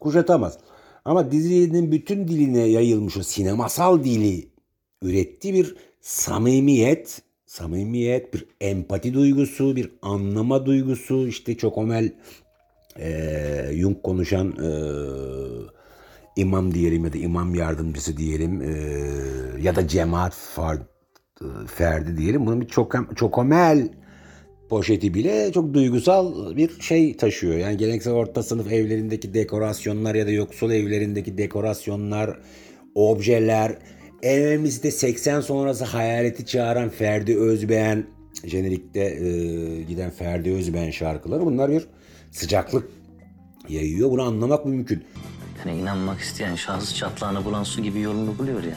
kuşatamaz. 0.00 0.58
Ama 1.04 1.30
dizinin 1.30 1.92
bütün 1.92 2.28
diline 2.28 2.60
yayılmış 2.60 3.16
o 3.16 3.22
sinemasal 3.22 4.04
dili 4.04 4.48
ürettiği 5.02 5.54
bir 5.54 5.76
samimiyet, 6.00 7.22
samimiyet, 7.46 8.34
bir 8.34 8.46
empati 8.60 9.14
duygusu, 9.14 9.76
bir 9.76 9.90
anlama 10.02 10.66
duygusu, 10.66 11.28
işte 11.28 11.56
çok 11.56 11.78
omel 11.78 12.12
e, 12.98 13.70
Jung 13.72 14.02
konuşan 14.02 14.48
e, 14.48 14.70
imam 16.36 16.74
diyelim 16.74 17.04
ya 17.04 17.12
da 17.12 17.18
imam 17.18 17.54
yardımcısı 17.54 18.16
diyelim 18.16 18.62
e, 18.62 18.72
ya 19.62 19.76
da 19.76 19.88
cemaat 19.88 20.34
far, 20.34 20.78
ferdi 21.66 22.16
diyelim. 22.16 22.46
Bunun 22.46 22.60
bir 22.60 22.68
çok 22.68 22.94
çok 23.16 23.38
omel 23.38 23.88
poşeti 24.68 25.14
bile 25.14 25.52
çok 25.52 25.74
duygusal 25.74 26.56
bir 26.56 26.80
şey 26.80 27.16
taşıyor. 27.16 27.54
Yani 27.54 27.76
geleneksel 27.76 28.12
orta 28.12 28.42
sınıf 28.42 28.72
evlerindeki 28.72 29.34
dekorasyonlar 29.34 30.14
ya 30.14 30.26
da 30.26 30.30
yoksul 30.30 30.70
evlerindeki 30.70 31.38
dekorasyonlar, 31.38 32.38
objeler, 32.94 33.78
en 34.22 34.42
önemlisi 34.42 34.82
de 34.82 34.90
80 34.90 35.40
sonrası 35.40 35.84
hayaleti 35.84 36.46
çağıran 36.46 36.88
Ferdi 36.88 37.38
Özbeğen, 37.38 38.06
jenerikte 38.44 39.00
e, 39.00 39.82
giden 39.82 40.10
Ferdi 40.10 40.52
Özbeğen 40.52 40.90
şarkıları 40.90 41.46
bunlar 41.46 41.70
bir 41.70 41.86
sıcaklık 42.30 42.88
yayıyor. 43.68 44.10
Bunu 44.10 44.22
anlamak 44.22 44.66
mümkün. 44.66 45.04
Yani 45.58 45.80
inanmak 45.80 46.20
isteyen 46.20 46.54
şahıs 46.54 46.94
çatlağını 46.94 47.44
bulan 47.44 47.62
su 47.62 47.82
gibi 47.82 48.00
yolunu 48.00 48.38
buluyor 48.38 48.62
yani. 48.62 48.74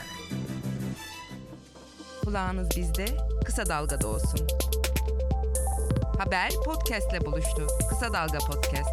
Kulağınız 2.25 2.70
bizde, 2.77 3.06
kısa 3.46 3.65
dalgada 3.65 4.08
olsun. 4.08 4.48
Haber 6.17 6.50
podcastle 6.65 7.25
buluştu. 7.25 7.67
Kısa 7.89 8.13
Dalga 8.13 8.38
Podcast. 8.38 8.89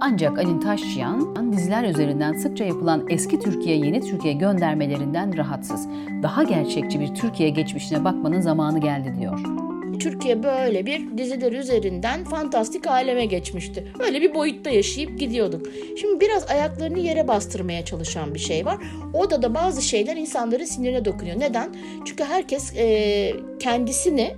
Ancak 0.00 0.38
Alin 0.38 0.60
Taşçıyan 0.60 1.52
diziler 1.52 1.84
üzerinden 1.84 2.32
sıkça 2.32 2.64
yapılan 2.64 3.06
eski 3.08 3.40
Türkiye 3.40 3.76
yeni 3.76 4.00
Türkiye 4.00 4.34
göndermelerinden 4.34 5.36
rahatsız. 5.36 5.88
Daha 6.22 6.42
gerçekçi 6.42 7.00
bir 7.00 7.14
Türkiye 7.14 7.48
geçmişine 7.48 8.04
bakmanın 8.04 8.40
zamanı 8.40 8.80
geldi 8.80 9.16
diyor. 9.20 9.69
Türkiye 10.00 10.42
böyle 10.42 10.86
bir 10.86 11.18
diziler 11.18 11.52
üzerinden 11.52 12.24
fantastik 12.24 12.86
aleme 12.86 13.26
geçmişti. 13.26 13.92
Öyle 14.00 14.20
bir 14.22 14.34
boyutta 14.34 14.70
yaşayıp 14.70 15.18
gidiyorduk. 15.18 15.66
Şimdi 16.00 16.20
biraz 16.20 16.50
ayaklarını 16.50 16.98
yere 16.98 17.28
bastırmaya 17.28 17.84
çalışan 17.84 18.34
bir 18.34 18.38
şey 18.38 18.66
var. 18.66 18.78
Orada 19.14 19.42
da 19.42 19.54
bazı 19.54 19.82
şeyler 19.82 20.16
insanların 20.16 20.64
sinirine 20.64 21.04
dokunuyor. 21.04 21.40
Neden? 21.40 21.74
Çünkü 22.04 22.24
herkes 22.24 22.76
e, 22.76 23.32
kendisini 23.60 24.30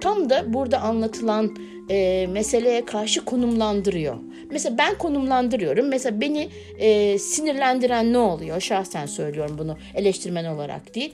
tam 0.00 0.30
da 0.30 0.52
burada 0.52 0.80
anlatılan 0.80 1.56
e, 1.90 2.26
meseleye 2.26 2.84
karşı 2.84 3.24
konumlandırıyor. 3.24 4.16
Mesela 4.50 4.78
ben 4.78 4.98
konumlandırıyorum. 4.98 5.88
Mesela 5.88 6.20
beni 6.20 6.48
e, 6.78 7.18
sinirlendiren 7.18 8.12
ne 8.12 8.18
oluyor? 8.18 8.60
Şahsen 8.60 9.06
söylüyorum 9.06 9.56
bunu 9.58 9.76
eleştirmen 9.94 10.44
olarak 10.44 10.94
değil. 10.94 11.12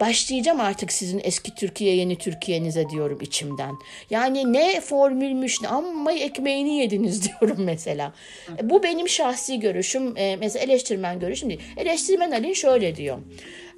Başlayacağım 0.00 0.60
artık 0.60 0.92
sizin 0.92 1.20
eski 1.24 1.54
Türkiye 1.54 1.96
yeni 1.96 2.18
Türkiye'nize 2.18 2.90
diyorum 2.90 3.18
içimden. 3.20 3.74
Yani 4.10 4.52
ne 4.52 4.80
formülmüş 4.80 5.62
ne 5.62 5.68
amma 5.68 6.12
ekmeğini 6.12 6.76
yediniz 6.76 7.22
diyorum 7.40 7.64
mesela. 7.64 8.12
E, 8.58 8.70
Bu 8.70 8.82
benim 8.82 9.08
şahsi 9.08 9.60
görüşüm. 9.60 10.16
E, 10.16 10.36
mesela 10.36 10.64
eleştirmen 10.64 11.20
görüşüm 11.20 11.48
değil. 11.48 11.60
Eleştirmen 11.76 12.30
Alin 12.30 12.52
şöyle 12.52 12.96
diyor. 12.96 13.18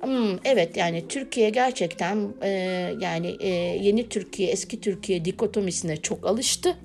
Hmm, 0.01 0.39
evet 0.45 0.77
yani 0.77 1.09
Türkiye 1.09 1.51
gerçekten 1.51 2.29
e, 2.43 2.49
yani 3.01 3.37
yeni 3.85 4.09
Türkiye 4.09 4.49
eski 4.51 4.81
Türkiye 4.81 5.25
dikotomisine 5.25 5.97
çok 5.97 6.27
alıştı. 6.27 6.77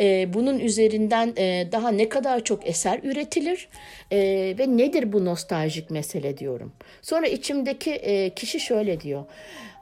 E, 0.00 0.34
bunun 0.34 0.58
üzerinden 0.58 1.32
e, 1.38 1.68
daha 1.72 1.90
ne 1.90 2.08
kadar 2.08 2.44
çok 2.44 2.66
eser 2.66 3.00
üretilir 3.02 3.68
e, 4.10 4.18
ve 4.58 4.76
nedir 4.76 5.12
bu 5.12 5.24
nostaljik 5.24 5.90
mesele 5.90 6.38
diyorum. 6.38 6.72
Sonra 7.02 7.26
içimdeki 7.26 7.90
e, 7.90 8.30
kişi 8.30 8.60
şöyle 8.60 9.00
diyor. 9.00 9.24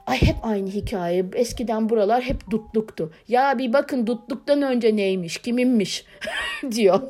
Ay 0.07 0.21
hep 0.21 0.35
aynı 0.43 0.69
hikaye. 0.69 1.25
Eskiden 1.35 1.89
buralar 1.89 2.21
hep 2.21 2.51
dutluktu. 2.51 3.11
Ya 3.27 3.57
bir 3.57 3.73
bakın 3.73 4.07
dutluktan 4.07 4.61
önce 4.61 4.95
neymiş, 4.95 5.37
kiminmiş 5.37 6.05
diyor. 6.71 7.01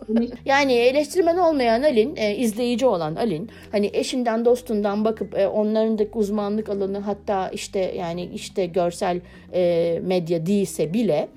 yani 0.45 0.73
eleştirmen 0.73 1.37
olmayan 1.37 1.83
Alin, 1.83 2.15
e, 2.15 2.35
izleyici 2.35 2.85
olan 2.85 3.15
Alin, 3.15 3.49
hani 3.71 3.89
eşinden 3.93 4.45
dostundan 4.45 5.05
bakıp 5.05 5.37
e, 5.37 5.47
onların 5.47 5.97
da 5.97 6.03
uzmanlık 6.13 6.69
alanı 6.69 6.99
hatta 6.99 7.49
işte 7.49 7.79
yani 7.79 8.29
işte 8.33 8.65
görsel 8.65 9.21
e, 9.53 9.99
medya 10.03 10.45
değilse 10.45 10.93
bile 10.93 11.27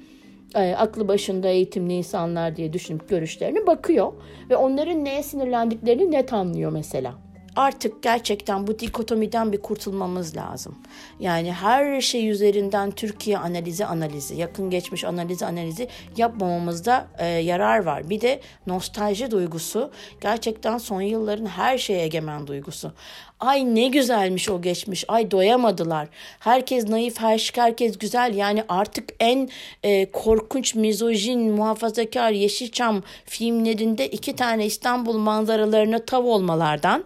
e, 0.55 0.75
aklı 0.75 1.09
başında 1.09 1.49
eğitimli 1.49 1.93
insanlar 1.93 2.57
diye 2.57 2.73
düşünüp 2.73 3.09
görüşlerine 3.09 3.67
bakıyor 3.67 4.13
ve 4.51 4.57
onların 4.57 5.05
neye 5.05 5.23
sinirlendiklerini 5.23 6.11
net 6.11 6.33
anlıyor 6.33 6.73
mesela. 6.73 7.15
Artık 7.57 8.03
gerçekten 8.03 8.67
bu 8.67 8.79
dikotomiden 8.79 9.53
bir 9.53 9.63
kurtulmamız 9.63 10.37
lazım. 10.37 10.79
Yani 11.21 11.53
her 11.53 12.01
şey 12.01 12.29
üzerinden 12.29 12.91
Türkiye 12.91 13.39
analizi 13.39 13.87
analizi, 13.87 14.37
yakın 14.37 14.71
geçmiş 14.71 15.05
analizi 15.05 15.47
analizi 15.47 15.89
yapmamamızda 16.17 17.07
e, 17.19 17.27
yarar 17.27 17.85
var. 17.85 18.11
Bir 18.11 18.21
de 18.21 18.41
nostalji 18.67 19.31
duygusu 19.31 19.91
gerçekten 20.21 20.79
son 20.79 21.01
yılların 21.01 21.47
her 21.47 21.79
şeye 21.79 22.03
egemen 22.03 22.47
duygusu. 22.47 22.93
Ay 23.41 23.75
ne 23.75 23.89
güzelmiş 23.89 24.49
o 24.49 24.63
geçmiş. 24.63 25.05
Ay 25.09 25.31
doyamadılar. 25.31 26.09
Herkes 26.39 26.89
naif, 26.89 27.21
her 27.21 27.51
herkes 27.55 27.99
güzel. 27.99 28.35
Yani 28.35 28.65
artık 28.69 29.09
en 29.21 29.49
e, 29.83 30.11
korkunç, 30.11 30.75
mizojin, 30.75 31.41
muhafazakar 31.41 32.31
Yeşilçam 32.31 33.03
filmlerinde 33.25 34.09
iki 34.09 34.37
tane 34.37 34.67
İstanbul 34.67 35.19
manzaralarına 35.19 36.05
tav 36.05 36.25
olmalardan 36.25 37.05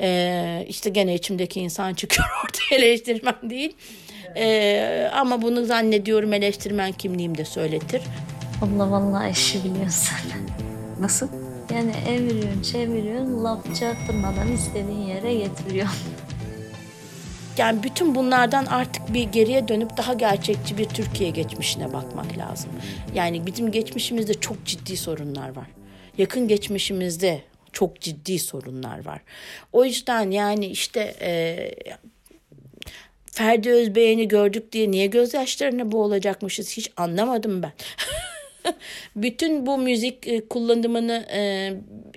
e, 0.00 0.66
işte 0.68 0.90
gene 0.90 1.14
içimdeki 1.14 1.60
insan 1.60 1.94
çıkıyor 1.94 2.28
ortaya 2.44 2.76
eleştirmen 2.76 3.36
değil. 3.42 3.76
E, 4.36 5.10
ama 5.12 5.42
bunu 5.42 5.64
zannediyorum 5.64 6.32
eleştirmen 6.32 6.92
kimliğim 6.92 7.38
de 7.38 7.44
söyletir. 7.44 8.02
Abla 8.62 8.90
vallahi 8.90 9.30
işi 9.30 9.64
biliyorsun. 9.64 10.16
Nasıl? 11.00 11.45
Yani 11.74 11.92
eviriyorsun 12.08 12.62
çeviriyorsun 12.62 13.44
laf 13.44 13.76
çaktırmadan 13.80 14.52
istediğin 14.52 15.00
yere 15.00 15.34
getiriyorsun. 15.34 16.12
Yani 17.58 17.82
bütün 17.82 18.14
bunlardan 18.14 18.66
artık 18.66 19.14
bir 19.14 19.22
geriye 19.22 19.68
dönüp 19.68 19.96
daha 19.96 20.14
gerçekçi 20.14 20.78
bir 20.78 20.84
Türkiye 20.84 21.30
geçmişine 21.30 21.92
bakmak 21.92 22.38
lazım. 22.38 22.70
Yani 23.14 23.46
bizim 23.46 23.70
geçmişimizde 23.70 24.34
çok 24.34 24.64
ciddi 24.64 24.96
sorunlar 24.96 25.56
var. 25.56 25.66
Yakın 26.18 26.48
geçmişimizde 26.48 27.42
çok 27.72 28.00
ciddi 28.00 28.38
sorunlar 28.38 29.06
var. 29.06 29.20
O 29.72 29.84
yüzden 29.84 30.30
yani 30.30 30.66
işte 30.66 31.14
e, 31.20 31.70
Ferdi 33.26 33.70
Özbeğen'i 33.70 34.28
gördük 34.28 34.72
diye 34.72 34.90
niye 34.90 35.06
gözyaşlarına 35.06 35.92
boğulacakmışız 35.92 36.76
hiç 36.76 36.90
anlamadım 36.96 37.62
ben. 37.62 37.72
Bütün 39.16 39.66
bu 39.66 39.78
müzik 39.78 40.28
e, 40.28 40.48
kullanımını 40.48 41.26
e, 41.32 41.72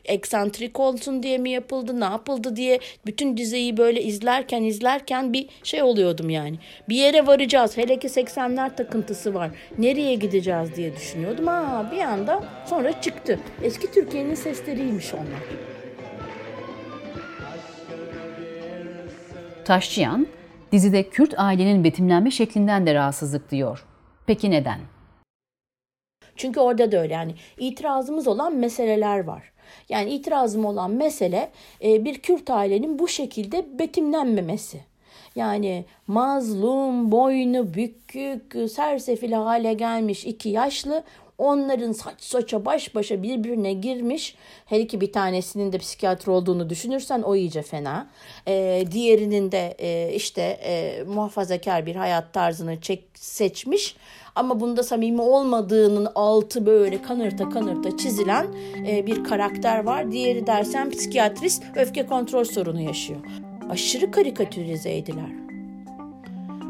eksantrik 0.06 0.80
olsun 0.80 1.24
diye 1.24 1.38
mi 1.38 1.50
yapıldı, 1.50 2.00
ne 2.00 2.06
yapıldı 2.06 2.56
diye 2.56 2.80
bütün 3.06 3.38
diziyi 3.38 3.78
böyle 3.78 4.02
izlerken 4.04 4.64
izlerken 4.64 5.34
bir 5.34 5.50
şey 5.64 5.84
oluyordum 5.84 6.30
yani. 6.30 6.60
Bir 6.90 6.96
yere 6.96 7.28
varacağız. 7.28 7.78
Hele 7.78 8.00
ki 8.00 8.08
80'ler 8.08 8.76
takıntısı 8.76 9.34
var. 9.34 9.52
Nereye 9.78 10.16
gideceğiz 10.16 10.76
diye 10.76 10.96
düşünüyordum. 10.96 11.48
Aa 11.48 11.92
bir 11.92 12.00
anda 12.00 12.44
sonra 12.66 13.02
çıktı. 13.02 13.40
Eski 13.64 13.92
Türkiye'nin 13.92 14.36
sesleriymiş 14.36 15.14
onlar. 15.14 15.70
Taşçıyan, 19.66 20.28
dizide 20.72 21.10
Kürt 21.10 21.34
ailenin 21.38 21.84
betimlenme 21.84 22.32
şeklinden 22.32 22.86
de 22.86 22.94
rahatsızlık 22.94 23.52
diyor. 23.52 23.86
Peki 24.26 24.52
neden? 24.52 24.80
Çünkü 26.40 26.60
orada 26.60 26.92
da 26.92 27.02
öyle 27.02 27.14
yani 27.14 27.34
itirazımız 27.58 28.28
olan 28.28 28.56
meseleler 28.56 29.24
var. 29.24 29.52
Yani 29.90 30.10
itirazım 30.10 30.66
olan 30.66 30.92
mesele 30.92 31.52
e, 31.84 32.06
bir 32.06 32.20
Kürt 32.20 32.50
ailenin 32.50 33.00
bu 33.00 33.08
şekilde 33.08 33.80
betimlenmemesi. 33.80 34.80
Yani 35.36 35.86
mazlum, 36.08 37.12
boynu 37.12 37.74
bükük, 37.74 38.72
sersefil 38.72 39.32
hale 39.32 39.74
gelmiş 39.74 40.26
iki 40.26 40.50
yaşlı 40.50 41.04
onların 41.40 41.92
saç 41.92 42.22
saça 42.22 42.66
baş 42.66 42.96
başa 42.96 43.24
birbirine 43.24 43.74
girmiş. 43.74 44.36
Her 44.66 44.80
iki 44.80 45.02
bir 45.02 45.14
tanesinin 45.14 45.72
de 45.72 45.78
psikiyatr 45.78 46.28
olduğunu 46.28 46.70
düşünürsen 46.70 47.22
o 47.22 47.36
iyice 47.36 47.62
fena. 47.62 48.10
Ee, 48.48 48.84
diğerinin 48.92 49.52
de 49.52 49.76
e, 49.80 50.14
işte 50.14 50.42
e, 50.42 51.04
muhafazakar 51.04 51.86
bir 51.86 51.96
hayat 51.96 52.34
tarzını 52.34 52.82
çek, 52.82 53.04
seçmiş. 53.14 53.96
Ama 54.36 54.60
bunda 54.60 54.84
samimi 54.84 55.22
olmadığının 55.22 56.08
altı 56.16 56.66
böyle 56.66 57.02
kanırta 57.02 57.50
kanırta 57.50 57.98
çizilen 57.98 58.48
e, 58.88 59.06
bir 59.06 59.24
karakter 59.24 59.84
var. 59.84 60.12
Diğeri 60.12 60.48
dersen 60.48 60.90
psikiyatrist 60.90 61.64
öfke 61.76 62.06
kontrol 62.06 62.44
sorunu 62.44 62.82
yaşıyor. 62.82 63.20
Aşırı 63.70 64.12
karikatürizeydiler. 64.12 65.30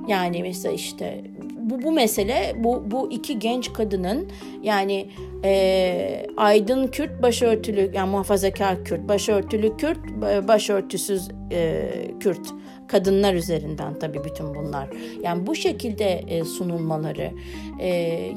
Yani 0.07 0.41
mesela 0.41 0.73
işte 0.73 1.23
bu, 1.69 1.83
bu 1.83 1.91
mesele 1.91 2.55
bu, 2.57 2.91
bu 2.91 3.11
iki 3.11 3.39
genç 3.39 3.73
kadının 3.73 4.27
yani 4.63 5.09
e, 5.43 6.25
aydın 6.37 6.87
Kürt 6.87 7.21
başörtülü 7.21 7.91
yani 7.93 8.09
muhafazakar 8.09 8.85
Kürt 8.85 9.07
başörtülü 9.07 9.77
Kürt 9.77 9.99
başörtüsüz 10.47 11.29
e, 11.51 11.91
Kürt 12.19 12.53
kadınlar 12.87 13.33
üzerinden 13.33 13.99
tabii 13.99 14.23
bütün 14.23 14.55
bunlar. 14.55 14.89
Yani 15.23 15.47
bu 15.47 15.55
şekilde 15.55 16.05
e, 16.05 16.43
sunulmaları 16.43 17.31
e, 17.79 17.87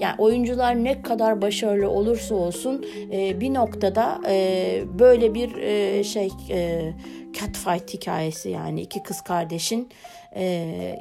yani 0.01 0.15
oyuncular 0.19 0.85
ne 0.85 1.03
kadar 1.03 1.43
başarılı 1.43 1.91
olursa 1.91 2.35
olsun 2.35 2.85
e, 3.13 3.41
bir 3.41 3.55
noktada 3.55 4.21
e, 4.29 4.85
böyle 4.99 5.35
bir 5.35 5.57
e, 5.57 6.05
şey 6.05 6.29
e, 6.51 6.93
catfight 7.33 7.95
hikayesi 7.95 8.51
yani 8.51 8.81
iki 8.81 9.03
kız 9.03 9.21
kardeşin 9.21 9.89
e, 10.37 10.45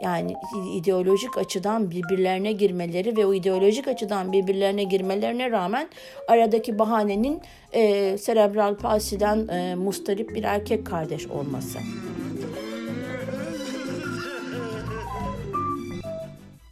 yani 0.03 0.33
ideolojik 0.73 1.37
açıdan 1.37 1.91
birbirlerine 1.91 2.51
girmeleri 2.51 3.17
ve 3.17 3.25
o 3.25 3.33
ideolojik 3.33 3.87
açıdan 3.87 4.31
birbirlerine 4.31 4.83
girmelerine 4.83 5.51
rağmen 5.51 5.89
aradaki 6.27 6.79
bahanenin 6.79 7.41
e, 7.73 8.17
serebral 8.17 8.75
palsiden 8.75 9.47
e, 9.47 9.75
mustarip 9.75 10.35
bir 10.35 10.43
erkek 10.43 10.85
kardeş 10.85 11.27
olması. 11.27 11.79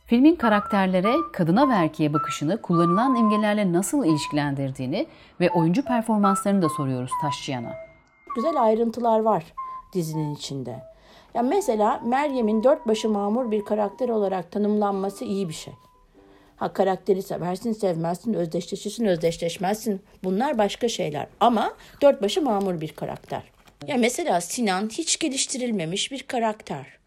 Filmin 0.06 0.36
karakterlere, 0.36 1.14
kadına 1.34 1.70
ve 1.70 1.74
erkeğe 1.74 2.14
bakışını 2.14 2.62
kullanılan 2.62 3.16
imgelerle 3.16 3.74
nasıl 3.74 4.06
ilişkilendirdiğini 4.06 5.08
ve 5.40 5.50
oyuncu 5.50 5.86
performanslarını 5.86 6.62
da 6.62 6.70
soruyoruz 6.70 7.12
Taşçıyan'a. 7.22 7.74
Güzel 8.36 8.64
ayrıntılar 8.64 9.20
var 9.20 9.44
dizinin 9.94 10.36
içinde. 10.36 10.84
Ya 11.34 11.42
mesela 11.42 12.02
Meryem'in 12.06 12.64
dört 12.64 12.88
başı 12.88 13.10
mamur 13.10 13.52
bir 13.52 13.66
karakter 13.66 14.10
olarak 14.10 14.52
tanımlanması 14.52 15.26
iyi 15.26 15.50
bir 15.50 15.54
şey. 15.54 15.74
Ha 16.56 16.74
karakteri 16.74 17.22
seversin, 17.22 17.74
sevmezsin, 17.74 18.34
özdeşleşirsin, 18.34 19.06
özdeşleşmezsin. 19.06 20.02
Bunlar 20.24 20.58
başka 20.58 20.90
şeyler. 20.90 21.28
Ama 21.40 21.74
dört 22.02 22.22
başı 22.22 22.42
mamur 22.42 22.82
bir 22.82 22.92
karakter. 22.92 23.44
Ya 23.88 23.98
mesela 23.98 24.42
Sinan 24.42 24.90
hiç 24.90 25.20
geliştirilmemiş 25.20 26.12
bir 26.12 26.24
karakter. 26.24 26.99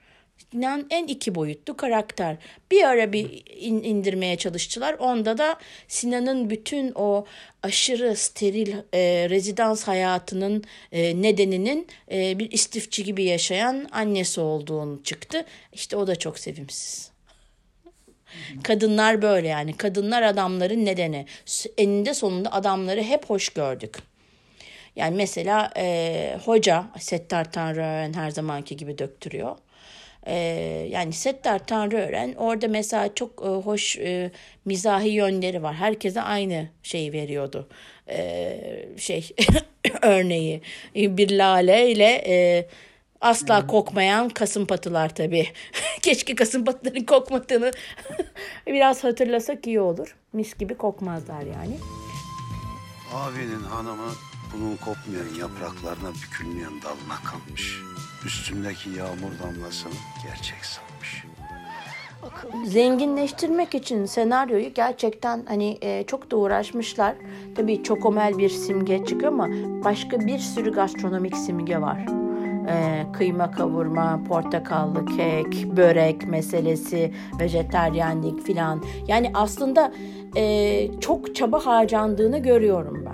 Sinan 0.52 0.86
en 0.90 1.06
iki 1.06 1.34
boyutlu 1.34 1.76
karakter. 1.76 2.36
Bir 2.70 2.84
ara 2.84 3.12
bir 3.12 3.42
in, 3.56 3.82
indirmeye 3.82 4.36
çalıştılar. 4.36 4.94
Onda 4.94 5.38
da 5.38 5.56
Sinan'ın 5.88 6.50
bütün 6.50 6.92
o 6.94 7.26
aşırı 7.62 8.16
steril 8.16 8.74
e, 8.94 9.30
rezidans 9.30 9.84
hayatının 9.84 10.64
e, 10.92 11.22
nedeninin 11.22 11.86
e, 12.12 12.38
bir 12.38 12.50
istifçi 12.50 13.04
gibi 13.04 13.24
yaşayan 13.24 13.88
annesi 13.92 14.40
olduğunu 14.40 15.02
çıktı. 15.02 15.44
İşte 15.72 15.96
o 15.96 16.06
da 16.06 16.16
çok 16.16 16.38
sevimsiz. 16.38 17.10
Kadınlar 18.62 19.22
böyle 19.22 19.48
yani. 19.48 19.76
Kadınlar 19.76 20.22
adamların 20.22 20.84
nedeni. 20.84 21.26
Eninde 21.78 22.14
sonunda 22.14 22.52
adamları 22.52 23.02
hep 23.02 23.30
hoş 23.30 23.48
gördük. 23.48 23.98
Yani 24.96 25.16
mesela 25.16 25.72
e, 25.76 26.38
hoca 26.44 26.84
Settar 26.98 27.52
Tanrıören 27.52 28.12
her 28.12 28.30
zamanki 28.30 28.76
gibi 28.76 28.98
döktürüyor. 28.98 29.56
E, 30.26 30.34
yani 30.90 31.12
Settar 31.12 31.66
Tanrıören 31.66 32.34
orada 32.34 32.68
mesela 32.68 33.14
çok 33.14 33.42
e, 33.42 33.48
hoş 33.48 33.96
e, 33.96 34.30
mizahi 34.64 35.08
yönleri 35.08 35.62
var. 35.62 35.74
Herkese 35.74 36.22
aynı 36.22 36.68
şeyi 36.82 37.12
veriyordu. 37.12 37.68
E, 38.08 38.58
şey 38.96 39.30
örneği 40.02 40.62
bir 40.94 41.30
lale 41.30 41.90
ile 41.90 42.22
e, 42.26 42.66
asla 43.20 43.66
kokmayan 43.66 44.28
kasım 44.28 44.66
patılar 44.66 45.14
tabii. 45.14 45.46
Keşke 46.02 46.34
kasım 46.34 46.64
patıların 46.64 47.06
kokmadığını 47.06 47.70
biraz 48.66 49.04
hatırlasak 49.04 49.66
iyi 49.66 49.80
olur. 49.80 50.16
Mis 50.32 50.54
gibi 50.54 50.74
kokmazlar 50.74 51.42
yani. 51.42 51.76
Abinin 53.14 53.62
hanımı 53.62 54.12
bunun 54.52 54.76
kopmayan 54.76 55.34
yapraklarına 55.40 56.14
bükülmeyen 56.14 56.72
dalına 56.82 57.18
kalmış. 57.24 57.82
Üstündeki 58.26 58.90
yağmur 58.90 59.38
damlasını 59.42 59.92
gerçek 60.26 60.64
sanmış. 60.64 61.24
Zenginleştirmek 62.64 63.74
için 63.74 64.06
senaryoyu 64.06 64.74
gerçekten 64.74 65.42
hani 65.48 65.78
e, 65.82 66.04
çok 66.06 66.30
da 66.30 66.36
uğraşmışlar. 66.36 67.14
Tabii 67.54 67.82
çok 67.82 68.06
omel 68.06 68.38
bir 68.38 68.48
simge 68.48 69.04
çıkıyor 69.04 69.32
ama 69.32 69.48
başka 69.84 70.20
bir 70.20 70.38
sürü 70.38 70.72
gastronomik 70.72 71.36
simge 71.36 71.80
var. 71.80 72.06
Ee, 72.68 73.06
kıyma 73.12 73.50
kavurma, 73.50 74.20
portakallı 74.28 75.06
kek, 75.06 75.76
börek 75.76 76.26
meselesi, 76.28 77.12
vejeteryenlik 77.40 78.46
filan. 78.46 78.82
Yani 79.08 79.30
aslında 79.34 79.92
e, 80.36 81.00
çok 81.00 81.34
çaba 81.34 81.66
harcandığını 81.66 82.38
görüyorum 82.38 83.04
ben. 83.06 83.11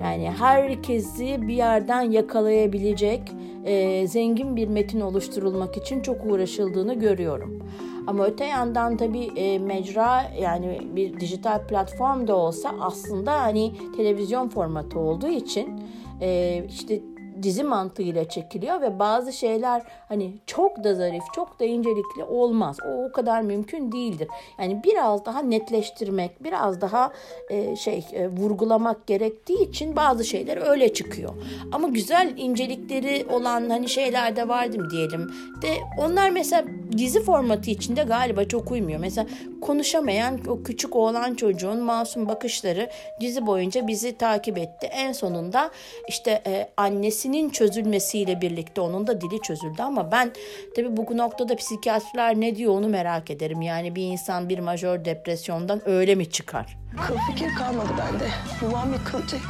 Yani 0.00 0.30
herkesi 0.30 1.48
bir 1.48 1.54
yerden 1.54 2.02
yakalayabilecek 2.02 3.22
e, 3.64 4.06
zengin 4.06 4.56
bir 4.56 4.68
metin 4.68 5.00
oluşturulmak 5.00 5.76
için 5.76 6.00
çok 6.00 6.26
uğraşıldığını 6.26 6.94
görüyorum. 6.94 7.58
Ama 8.06 8.24
öte 8.24 8.44
yandan 8.44 8.96
tabii 8.96 9.24
e, 9.24 9.58
mecra 9.58 10.22
yani 10.40 10.80
bir 10.96 11.20
dijital 11.20 11.66
platform 11.66 12.28
da 12.28 12.36
olsa 12.36 12.74
aslında 12.80 13.42
hani 13.42 13.72
televizyon 13.96 14.48
formatı 14.48 14.98
olduğu 14.98 15.28
için 15.28 15.80
e, 16.20 16.62
işte 16.68 17.00
dizi 17.42 17.64
mantığıyla 17.64 18.28
çekiliyor 18.28 18.80
ve 18.80 18.98
bazı 18.98 19.32
şeyler 19.32 19.82
hani 20.08 20.34
çok 20.46 20.84
da 20.84 20.94
zarif, 20.94 21.22
çok 21.34 21.60
da 21.60 21.64
incelikli 21.64 22.24
olmaz. 22.24 22.76
O 22.86 23.04
o 23.04 23.12
kadar 23.12 23.42
mümkün 23.42 23.92
değildir. 23.92 24.28
Yani 24.58 24.80
biraz 24.84 25.24
daha 25.24 25.42
netleştirmek, 25.42 26.44
biraz 26.44 26.80
daha 26.80 27.12
e, 27.50 27.76
şey 27.76 28.04
e, 28.12 28.28
vurgulamak 28.28 29.06
gerektiği 29.06 29.68
için 29.68 29.96
bazı 29.96 30.24
şeyler 30.24 30.70
öyle 30.70 30.92
çıkıyor. 30.92 31.30
Ama 31.72 31.88
güzel 31.88 32.34
incelikleri 32.36 33.26
olan 33.30 33.70
hani 33.70 33.88
şeyler 33.88 34.36
de 34.36 34.48
vardı 34.48 34.90
diyelim. 34.90 35.30
De 35.62 35.68
onlar 35.98 36.30
mesela 36.30 36.64
dizi 36.98 37.22
formatı 37.22 37.70
içinde 37.70 38.02
galiba 38.02 38.44
çok 38.44 38.70
uymuyor. 38.70 39.00
Mesela 39.00 39.26
konuşamayan 39.60 40.40
o 40.48 40.62
küçük 40.62 40.96
oğlan 40.96 41.34
çocuğun 41.34 41.80
masum 41.80 42.28
bakışları 42.28 42.90
dizi 43.20 43.46
boyunca 43.46 43.86
bizi 43.86 44.18
takip 44.18 44.58
etti. 44.58 44.86
En 44.86 45.12
sonunda 45.12 45.70
işte 46.08 46.42
e, 46.46 46.68
annesinin 46.76 47.50
çözülmesiyle 47.50 48.40
birlikte 48.40 48.80
onun 48.80 49.06
da 49.06 49.20
dili 49.20 49.40
çözüldü 49.42 49.82
ama 49.82 50.12
ben 50.12 50.32
tabii 50.76 50.96
bu 50.96 51.16
noktada 51.16 51.56
psikiyatrlar 51.56 52.40
ne 52.40 52.56
diyor 52.56 52.74
onu 52.74 52.88
merak 52.88 53.30
ederim. 53.30 53.62
Yani 53.62 53.94
bir 53.94 54.02
insan 54.02 54.48
bir 54.48 54.58
majör 54.58 55.04
depresyondan 55.04 55.88
öyle 55.88 56.14
mi 56.14 56.30
çıkar? 56.30 56.76
Kıl 57.06 57.16
fikir 57.30 57.54
kalmadı 57.54 57.88
bende. 57.98 58.28
Babam 58.62 58.92
yıkılacak. 58.92 59.40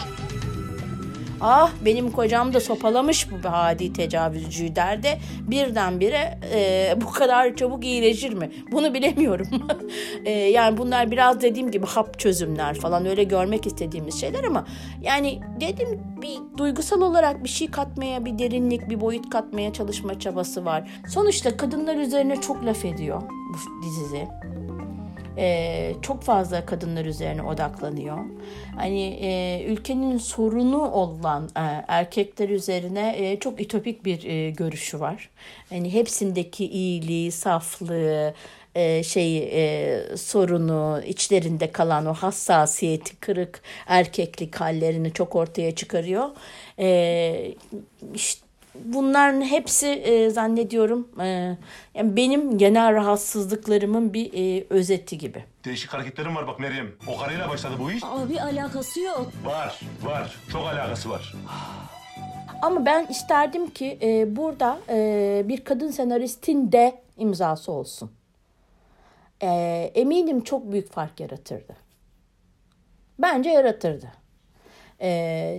Ah 1.46 1.70
benim 1.85 2.11
kocam 2.11 2.54
da 2.54 2.61
sopalamış 2.61 3.30
bu 3.30 3.37
hadi 3.50 3.92
tecavüzcüyü 3.92 4.76
derdi. 4.76 5.18
Birdenbire 5.40 6.38
e, 6.54 6.94
bu 7.00 7.11
kadar 7.11 7.57
çabuk 7.57 7.85
iyileşir 7.85 8.35
mi? 8.35 8.50
Bunu 8.72 8.94
bilemiyorum. 8.94 9.46
e, 10.24 10.30
yani 10.30 10.78
bunlar 10.78 11.11
biraz 11.11 11.40
dediğim 11.40 11.70
gibi 11.70 11.87
hap 11.87 12.18
çözümler 12.18 12.74
falan 12.74 13.07
öyle 13.07 13.24
görmek 13.24 13.66
istediğimiz 13.66 14.20
şeyler 14.20 14.44
ama 14.44 14.64
yani 15.02 15.40
dedim 15.61 16.00
bir 16.22 16.59
duygusal 16.59 17.00
olarak 17.00 17.44
bir 17.44 17.48
şey 17.48 17.70
katmaya, 17.70 18.24
bir 18.24 18.38
derinlik, 18.38 18.88
bir 18.90 19.00
boyut 19.00 19.30
katmaya 19.30 19.72
çalışma 19.72 20.18
çabası 20.18 20.64
var. 20.64 20.90
Sonuçta 21.09 21.57
kadınlar 21.57 21.96
üzerine 21.96 22.40
çok 22.40 22.64
laf 22.64 22.85
ediyor 22.85 23.22
bu 23.22 23.83
dizi 23.83 24.04
e, 25.38 25.92
çok 26.03 26.23
fazla 26.23 26.66
kadınlar 26.66 27.05
üzerine 27.05 27.42
odaklanıyor. 27.42 28.18
Hani 28.77 29.18
e, 29.23 29.64
ülkenin 29.68 30.18
sorunu 30.18 30.90
olan 30.90 31.44
e, 31.44 31.85
erkekler 31.88 32.49
üzerine 32.49 33.14
e, 33.18 33.40
çok 33.40 33.61
ütopik 33.61 34.05
bir 34.05 34.25
e, 34.25 34.51
görüşü 34.51 35.01
var. 35.01 35.31
Hani 35.68 35.92
hepsindeki 35.92 36.66
iyiliği, 36.66 37.33
saflığı, 37.33 38.35
e, 38.75 39.03
şeyi 39.03 39.42
e, 39.53 40.01
sorunu 40.16 41.03
içlerinde 41.07 41.73
kalan 41.73 42.07
o 42.07 42.14
hassasiyeti 42.14 43.16
kırık 43.16 43.62
erkeklik 43.87 44.57
hallerini 44.57 45.12
çok 45.12 45.37
ortaya 45.37 45.75
çıkarıyor. 45.75 46.29
E, 46.79 47.55
işte 48.14 48.43
bunların 48.85 49.41
hepsi 49.41 49.87
e, 49.87 50.31
zannediyorum 50.31 51.09
e, 51.21 51.27
yani 51.95 52.17
benim 52.17 52.59
genel 52.59 52.95
rahatsızlıklarımın 52.95 54.15
bir 54.15 54.31
e, 54.35 54.67
özeti 54.71 55.19
gibi. 55.19 55.45
Değişik 55.65 55.93
hareketlerim 55.93 56.37
var 56.37 56.47
bak 56.47 56.61
Meryem. 56.61 56.93
O 57.07 57.19
karıyla 57.19 57.49
başladı 57.49 57.75
bu 57.79 57.91
iş. 57.93 58.05
Abi 58.05 58.41
alakası 58.41 59.01
yok. 59.01 59.33
Var, 59.45 59.81
var. 60.03 60.37
Çok 60.53 60.67
alakası 60.67 61.11
var. 61.11 61.35
Ama 62.63 62.87
ben 62.87 63.07
isterdim 63.07 63.71
ki 63.71 63.99
e, 64.03 64.37
burada 64.37 64.79
e, 64.89 65.43
bir 65.45 65.65
kadın 65.65 65.91
senaristin 65.91 66.73
de 66.73 67.03
imzası 67.17 67.73
olsun. 67.73 68.11
E, 69.43 69.47
eminim 69.95 70.45
çok 70.45 70.73
büyük 70.73 70.93
fark 70.93 71.21
yaratırdı. 71.21 71.77
Bence 73.19 73.51
yaratırdı. 73.51 74.07
E, 75.01 75.09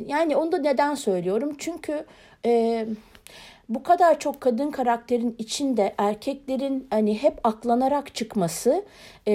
yani 0.08 0.36
onu 0.36 0.52
da 0.52 0.58
neden 0.58 0.96
söylüyorum? 0.96 1.56
Çünkü 1.58 2.06
e, 2.46 2.86
bu 3.70 3.84
kadar 3.84 4.20
çok 4.20 4.42
kadın 4.42 4.72
karakterin 4.72 5.36
içinde 5.38 5.96
erkeklerin 5.98 6.88
hani 6.90 7.18
hep 7.18 7.40
aklanarak 7.44 8.16
çıkması 8.16 8.86
e, 9.26 9.32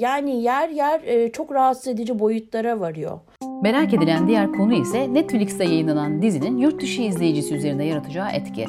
yani 0.00 0.42
yer 0.42 0.68
yer 0.68 1.00
e, 1.02 1.32
çok 1.32 1.52
rahatsız 1.52 1.88
edici 1.88 2.18
boyutlara 2.18 2.80
varıyor. 2.80 3.18
Merak 3.62 3.94
edilen 3.94 4.28
diğer 4.28 4.52
konu 4.52 4.74
ise 4.74 5.14
Netflix'te 5.14 5.64
yayınlanan 5.64 6.22
dizinin 6.22 6.58
yurt 6.58 6.82
dışı 6.82 7.02
izleyicisi 7.02 7.54
üzerinde 7.54 7.84
yaratacağı 7.84 8.30
etki. 8.30 8.66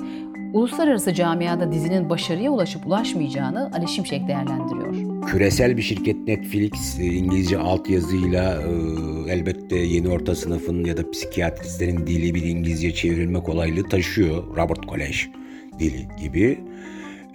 Uluslararası 0.54 1.14
camiada 1.14 1.72
dizinin 1.72 2.10
başarıya 2.10 2.52
ulaşıp 2.52 2.88
ulaşmayacağını 2.88 3.72
Ali 3.74 3.88
Şimşek 3.88 4.28
değerlendiriyor. 4.28 5.22
Küresel 5.28 5.78
bir 5.78 5.82
şirket 5.82 6.28
Netflix 6.28 7.00
e, 7.00 7.06
İngilizce 7.06 7.58
altyazıyla 7.58 8.62
e, 8.62 9.32
elbette 9.32 9.76
yeni 9.76 10.10
orta 10.10 10.36
sınıfın 10.36 10.84
ya 10.84 10.98
da 10.98 11.12
psikiyatristlerin 11.12 12.08
dili 12.08 12.36
bir 12.36 12.44
İngilizce 12.44 12.94
çevrilme 12.94 13.40
kolaylığı 13.44 13.90
taşıyor. 13.90 14.44
Robert 14.58 14.86
Kolej 14.86 15.28
dili 15.80 16.08
gibi. 16.22 16.60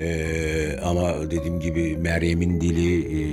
E, 0.01 0.79
ama 0.85 1.31
dediğim 1.31 1.61
gibi 1.61 1.97
Meryem'in 1.97 2.61
dili 2.61 2.99
e, 2.99 3.25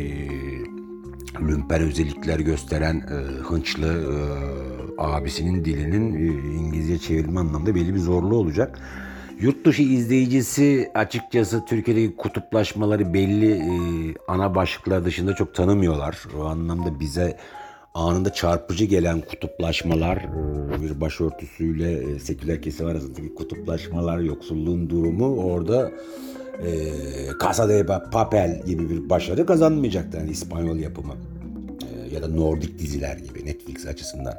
lümper 1.41 1.81
özellikler 1.81 2.39
gösteren 2.39 2.95
e, 2.95 3.13
hınçlı 3.43 3.87
e, 3.87 4.15
abisinin 4.97 5.65
dilinin 5.65 6.13
e, 6.13 6.55
İngilizce 6.55 6.97
çevirme 6.97 7.39
anlamda 7.39 7.75
belli 7.75 7.93
bir 7.93 7.99
zorluğu 7.99 8.35
olacak. 8.37 8.79
Yurt 9.41 9.65
dışı 9.65 9.81
izleyicisi 9.81 10.91
açıkçası 10.93 11.65
Türkiye'deki 11.65 12.15
kutuplaşmaları 12.15 13.13
belli 13.13 13.51
e, 13.51 13.71
ana 14.27 14.55
başlıklar 14.55 15.05
dışında 15.05 15.35
çok 15.35 15.55
tanımıyorlar. 15.55 16.17
O 16.39 16.43
anlamda 16.43 16.99
bize 16.99 17.37
anında 17.93 18.33
çarpıcı 18.33 18.85
gelen 18.85 19.21
kutuplaşmalar, 19.21 20.17
e, 20.17 20.81
bir 20.81 21.01
başörtüsüyle 21.01 21.91
e, 21.91 22.19
seküler 22.19 22.61
kesim 22.61 22.87
arasındaki 22.87 23.35
kutuplaşmalar, 23.35 24.19
yoksulluğun 24.19 24.89
durumu 24.89 25.35
orada 25.43 25.91
e, 26.65 26.71
Casa 27.43 27.69
de 27.69 27.85
Papel 28.11 28.63
gibi 28.65 28.89
bir 28.89 29.09
başarı 29.09 29.45
kazanmayacaktı. 29.45 30.17
Yani 30.17 30.31
İspanyol 30.31 30.77
yapımı 30.77 31.13
e, 31.81 32.15
ya 32.15 32.21
da 32.23 32.27
Nordik 32.27 32.79
diziler 32.79 33.17
gibi 33.17 33.45
Netflix 33.45 33.87
açısından 33.87 34.33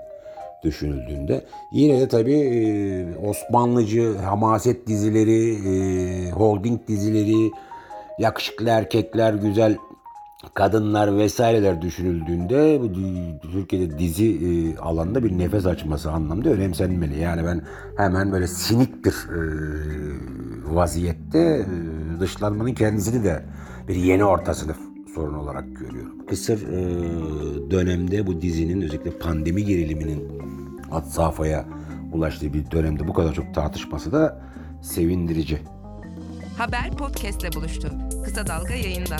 düşünüldüğünde. 0.64 1.44
Yine 1.72 2.00
de 2.00 2.08
tabii 2.08 2.40
e, 2.40 3.16
Osmanlıcı 3.16 4.16
hamaset 4.18 4.86
dizileri, 4.86 5.54
e, 5.54 6.30
holding 6.30 6.88
dizileri, 6.88 7.50
yakışıklı 8.18 8.68
erkekler, 8.68 9.34
güzel 9.34 9.76
kadınlar 10.54 11.16
vesaireler 11.16 11.82
düşünüldüğünde 11.82 12.80
Türkiye'de 13.42 13.98
dizi 13.98 14.26
e, 14.26 14.78
alanında 14.78 15.24
bir 15.24 15.38
nefes 15.38 15.66
açması 15.66 16.10
anlamda 16.10 16.50
önemsenmeli. 16.50 17.18
Yani 17.18 17.44
ben 17.44 17.62
hemen 17.96 18.32
böyle 18.32 18.46
sinik 18.46 19.04
bir 19.04 19.14
vaziyette 20.64 21.66
dışlanmanın 22.20 22.74
kendisini 22.74 23.24
de 23.24 23.44
bir 23.88 23.94
yeni 23.94 24.24
orta 24.24 24.54
sınıf 24.54 24.91
sorun 25.14 25.34
olarak 25.34 25.76
görüyorum. 25.76 26.26
Kısır 26.26 26.68
e, 26.68 27.70
dönemde 27.70 28.26
bu 28.26 28.42
dizinin 28.42 28.82
özellikle 28.82 29.18
pandemi 29.18 29.64
geriliminin 29.64 30.42
had 30.90 31.04
safhaya 31.04 31.64
ulaştığı 32.12 32.52
bir 32.52 32.70
dönemde 32.70 33.08
bu 33.08 33.12
kadar 33.12 33.34
çok 33.34 33.54
tartışması 33.54 34.12
da 34.12 34.42
sevindirici. 34.82 35.58
Haber 36.58 36.90
podcastle 36.98 37.52
buluştu. 37.52 37.88
Kısa 38.24 38.46
Dalga 38.46 38.74
yayında. 38.74 39.16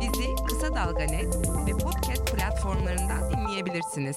Bizi 0.00 0.24
Kısa 0.48 0.74
Dalga 0.74 1.04
Net 1.04 1.36
ve 1.66 1.70
podcast 1.70 2.36
platformlarından 2.36 3.30
dinleyebilirsiniz. 3.30 4.16